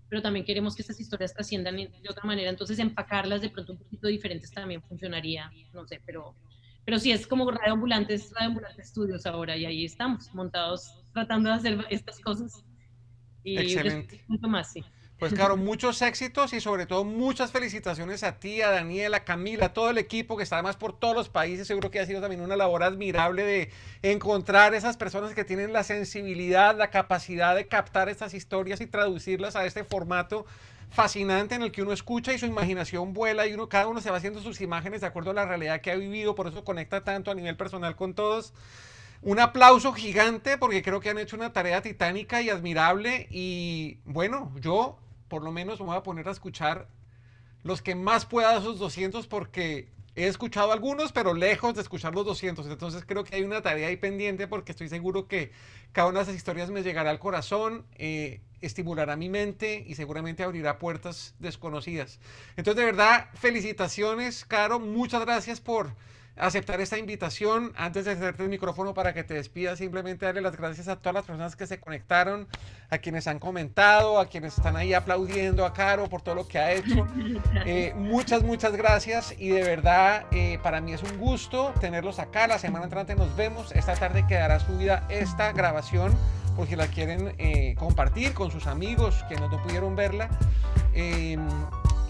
pero 0.08 0.20
también 0.20 0.44
queremos 0.44 0.74
que 0.74 0.82
estas 0.82 0.98
historias 0.98 1.32
trasciendan 1.32 1.76
de 1.76 2.08
otra 2.08 2.24
manera, 2.24 2.50
entonces 2.50 2.78
empacarlas 2.80 3.40
de 3.40 3.50
pronto 3.50 3.74
un 3.74 3.78
poquito 3.78 4.08
diferentes 4.08 4.50
también 4.50 4.82
funcionaría, 4.82 5.52
no 5.72 5.86
sé, 5.86 6.02
pero 6.04 6.34
pero 6.84 6.98
sí, 6.98 7.12
es 7.12 7.26
como 7.26 7.50
Radio 7.50 7.74
Ambulantes, 7.74 8.32
Radio 8.34 8.48
Ambulantes 8.48 8.86
Estudios 8.86 9.26
ahora, 9.26 9.56
y 9.56 9.64
ahí 9.64 9.84
estamos, 9.84 10.34
montados, 10.34 10.92
tratando 11.12 11.50
de 11.50 11.54
hacer 11.54 11.86
estas 11.90 12.18
cosas. 12.20 12.64
Y 13.44 13.58
Excelente. 13.58 14.24
más, 14.40 14.72
sí. 14.72 14.82
Pues 15.20 15.34
claro, 15.34 15.58
muchos 15.58 16.00
éxitos 16.00 16.54
y 16.54 16.62
sobre 16.62 16.86
todo 16.86 17.04
muchas 17.04 17.52
felicitaciones 17.52 18.22
a 18.22 18.40
ti, 18.40 18.62
a 18.62 18.70
Daniela, 18.70 19.18
a 19.18 19.24
Camila, 19.24 19.66
a 19.66 19.72
todo 19.74 19.90
el 19.90 19.98
equipo 19.98 20.34
que 20.34 20.42
está 20.44 20.56
además 20.56 20.76
por 20.76 20.98
todos 20.98 21.14
los 21.14 21.28
países. 21.28 21.66
Seguro 21.66 21.90
que 21.90 22.00
ha 22.00 22.06
sido 22.06 22.22
también 22.22 22.40
una 22.40 22.56
labor 22.56 22.82
admirable 22.82 23.44
de 23.44 23.70
encontrar 24.00 24.72
esas 24.72 24.96
personas 24.96 25.34
que 25.34 25.44
tienen 25.44 25.74
la 25.74 25.84
sensibilidad, 25.84 26.74
la 26.74 26.88
capacidad 26.88 27.54
de 27.54 27.66
captar 27.66 28.08
estas 28.08 28.32
historias 28.32 28.80
y 28.80 28.86
traducirlas 28.86 29.56
a 29.56 29.66
este 29.66 29.84
formato 29.84 30.46
fascinante 30.88 31.54
en 31.54 31.64
el 31.64 31.70
que 31.70 31.82
uno 31.82 31.92
escucha 31.92 32.32
y 32.32 32.38
su 32.38 32.46
imaginación 32.46 33.12
vuela 33.12 33.46
y 33.46 33.52
uno, 33.52 33.68
cada 33.68 33.88
uno 33.88 34.00
se 34.00 34.10
va 34.10 34.16
haciendo 34.16 34.40
sus 34.40 34.62
imágenes 34.62 35.02
de 35.02 35.08
acuerdo 35.08 35.32
a 35.32 35.34
la 35.34 35.44
realidad 35.44 35.82
que 35.82 35.90
ha 35.90 35.96
vivido, 35.96 36.34
por 36.34 36.46
eso 36.46 36.64
conecta 36.64 37.04
tanto 37.04 37.30
a 37.30 37.34
nivel 37.34 37.58
personal 37.58 37.94
con 37.94 38.14
todos. 38.14 38.54
Un 39.20 39.38
aplauso 39.38 39.92
gigante 39.92 40.56
porque 40.56 40.80
creo 40.80 41.00
que 41.00 41.10
han 41.10 41.18
hecho 41.18 41.36
una 41.36 41.52
tarea 41.52 41.82
titánica 41.82 42.40
y 42.40 42.48
admirable 42.48 43.28
y 43.30 43.98
bueno, 44.06 44.50
yo 44.58 44.96
por 45.30 45.42
lo 45.42 45.52
menos 45.52 45.80
me 45.80 45.86
voy 45.86 45.96
a 45.96 46.02
poner 46.02 46.28
a 46.28 46.32
escuchar 46.32 46.88
los 47.62 47.80
que 47.80 47.94
más 47.94 48.26
pueda 48.26 48.58
esos 48.58 48.78
200 48.78 49.26
porque 49.26 49.88
he 50.16 50.26
escuchado 50.26 50.72
algunos, 50.72 51.12
pero 51.12 51.32
lejos 51.32 51.74
de 51.74 51.80
escuchar 51.80 52.14
los 52.14 52.26
200. 52.26 52.66
Entonces 52.66 53.04
creo 53.06 53.24
que 53.24 53.36
hay 53.36 53.42
una 53.42 53.62
tarea 53.62 53.88
ahí 53.88 53.96
pendiente 53.96 54.46
porque 54.48 54.72
estoy 54.72 54.88
seguro 54.88 55.28
que 55.28 55.52
cada 55.92 56.08
una 56.08 56.18
de 56.18 56.24
esas 56.24 56.34
historias 56.34 56.70
me 56.70 56.82
llegará 56.82 57.10
al 57.10 57.18
corazón. 57.18 57.86
Eh, 57.96 58.40
estimulará 58.60 59.16
mi 59.16 59.28
mente 59.28 59.84
y 59.86 59.94
seguramente 59.94 60.42
abrirá 60.42 60.78
puertas 60.78 61.34
desconocidas. 61.38 62.18
Entonces, 62.56 62.76
de 62.76 62.84
verdad, 62.84 63.28
felicitaciones, 63.34 64.44
Caro. 64.44 64.80
Muchas 64.80 65.22
gracias 65.22 65.60
por 65.60 65.94
aceptar 66.40 66.80
esta 66.80 66.98
invitación. 66.98 67.72
Antes 67.76 68.04
de 68.04 68.12
hacerte 68.12 68.42
el 68.42 68.48
micrófono 68.48 68.94
para 68.94 69.12
que 69.12 69.22
te 69.24 69.34
despidas, 69.34 69.78
simplemente 69.78 70.26
darle 70.26 70.40
las 70.40 70.56
gracias 70.56 70.88
a 70.88 70.96
todas 70.96 71.14
las 71.14 71.24
personas 71.24 71.56
que 71.56 71.66
se 71.66 71.78
conectaron, 71.78 72.48
a 72.88 72.98
quienes 72.98 73.26
han 73.26 73.38
comentado, 73.38 74.18
a 74.18 74.26
quienes 74.26 74.56
están 74.56 74.76
ahí 74.76 74.94
aplaudiendo 74.94 75.64
a 75.64 75.72
Caro 75.72 76.08
por 76.08 76.22
todo 76.22 76.34
lo 76.34 76.48
que 76.48 76.58
ha 76.58 76.72
hecho. 76.72 77.06
Eh, 77.66 77.92
muchas, 77.94 78.42
muchas 78.42 78.74
gracias 78.74 79.34
y 79.38 79.48
de 79.50 79.62
verdad 79.62 80.24
eh, 80.32 80.58
para 80.62 80.80
mí 80.80 80.92
es 80.92 81.02
un 81.02 81.18
gusto 81.18 81.74
tenerlos 81.80 82.18
acá. 82.18 82.46
La 82.46 82.58
semana 82.58 82.84
entrante 82.84 83.14
nos 83.14 83.34
vemos. 83.36 83.72
Esta 83.72 83.94
tarde 83.94 84.26
quedará 84.26 84.60
subida 84.60 85.06
esta 85.08 85.52
grabación 85.52 86.16
por 86.56 86.66
si 86.66 86.76
la 86.76 86.86
quieren 86.86 87.34
eh, 87.38 87.74
compartir 87.78 88.32
con 88.32 88.50
sus 88.50 88.66
amigos 88.66 89.24
que 89.28 89.36
no, 89.36 89.50
pudieron 89.62 89.94
verla. 89.94 90.30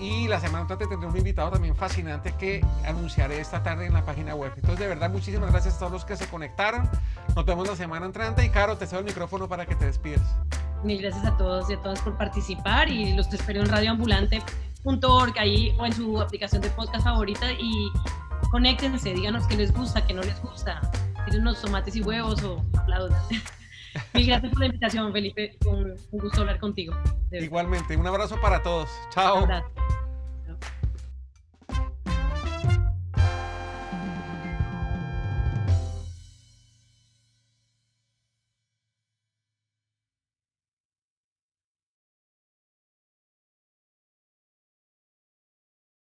Y 0.01 0.29
la 0.29 0.41
semana 0.41 0.63
entrante 0.63 0.87
tendré 0.87 1.09
un 1.09 1.17
invitado 1.17 1.51
también 1.51 1.77
fascinante 1.77 2.35
que 2.39 2.65
anunciaré 2.87 3.39
esta 3.39 3.63
tarde 3.63 3.87
en 3.87 3.93
la 3.93 4.05
página 4.05 4.35
web. 4.35 4.53
Entonces, 4.57 4.79
de 4.81 4.89
verdad, 4.89 5.11
muchísimas 5.11 5.51
gracias 5.51 5.75
a 5.75 5.79
todos 5.81 5.93
los 5.93 6.05
que 6.07 6.17
se 6.17 6.27
conectaron. 6.27 6.89
Nos 7.37 7.45
vemos 7.45 7.69
la 7.69 7.77
semana 7.77 8.07
entrante 8.07 8.45
y, 8.45 8.49
Caro, 8.49 8.79
te 8.79 8.87
cedo 8.87 9.01
el 9.01 9.05
micrófono 9.05 9.47
para 9.47 9.67
que 9.67 9.75
te 9.75 9.85
despidas. 9.85 10.23
Mil 10.83 11.03
gracias 11.03 11.27
a 11.27 11.37
todos 11.37 11.69
y 11.69 11.75
a 11.75 11.83
todas 11.83 12.01
por 12.01 12.17
participar 12.17 12.89
y 12.89 13.13
los 13.13 13.29
te 13.29 13.37
espero 13.37 13.61
en 13.61 13.69
radioambulante.org 13.69 15.39
ahí 15.39 15.77
o 15.79 15.85
en 15.85 15.93
su 15.93 16.19
aplicación 16.19 16.63
de 16.63 16.71
podcast 16.71 17.05
favorita 17.05 17.53
y 17.53 17.93
conéctense, 18.51 19.13
díganos 19.13 19.47
qué 19.47 19.57
les 19.57 19.73
gusta, 19.73 20.07
qué 20.07 20.15
no 20.15 20.23
les 20.23 20.41
gusta. 20.41 20.81
¿Tienen 21.25 21.43
unos 21.43 21.61
tomates 21.61 21.95
y 21.97 22.01
huevos 22.01 22.43
o 22.43 22.65
aplaudan? 22.79 23.23
Mil 24.15 24.27
gracias 24.27 24.51
por 24.51 24.61
la 24.61 24.67
invitación, 24.67 25.13
Felipe. 25.13 25.57
Un, 25.67 25.95
gusto 26.13 26.41
hablar 26.41 26.59
contigo. 26.59 26.95
Igualmente, 27.31 27.97
un 27.97 28.07
abrazo 28.07 28.41
para 28.41 28.63
todos. 28.63 28.89
Chao. 29.11 29.47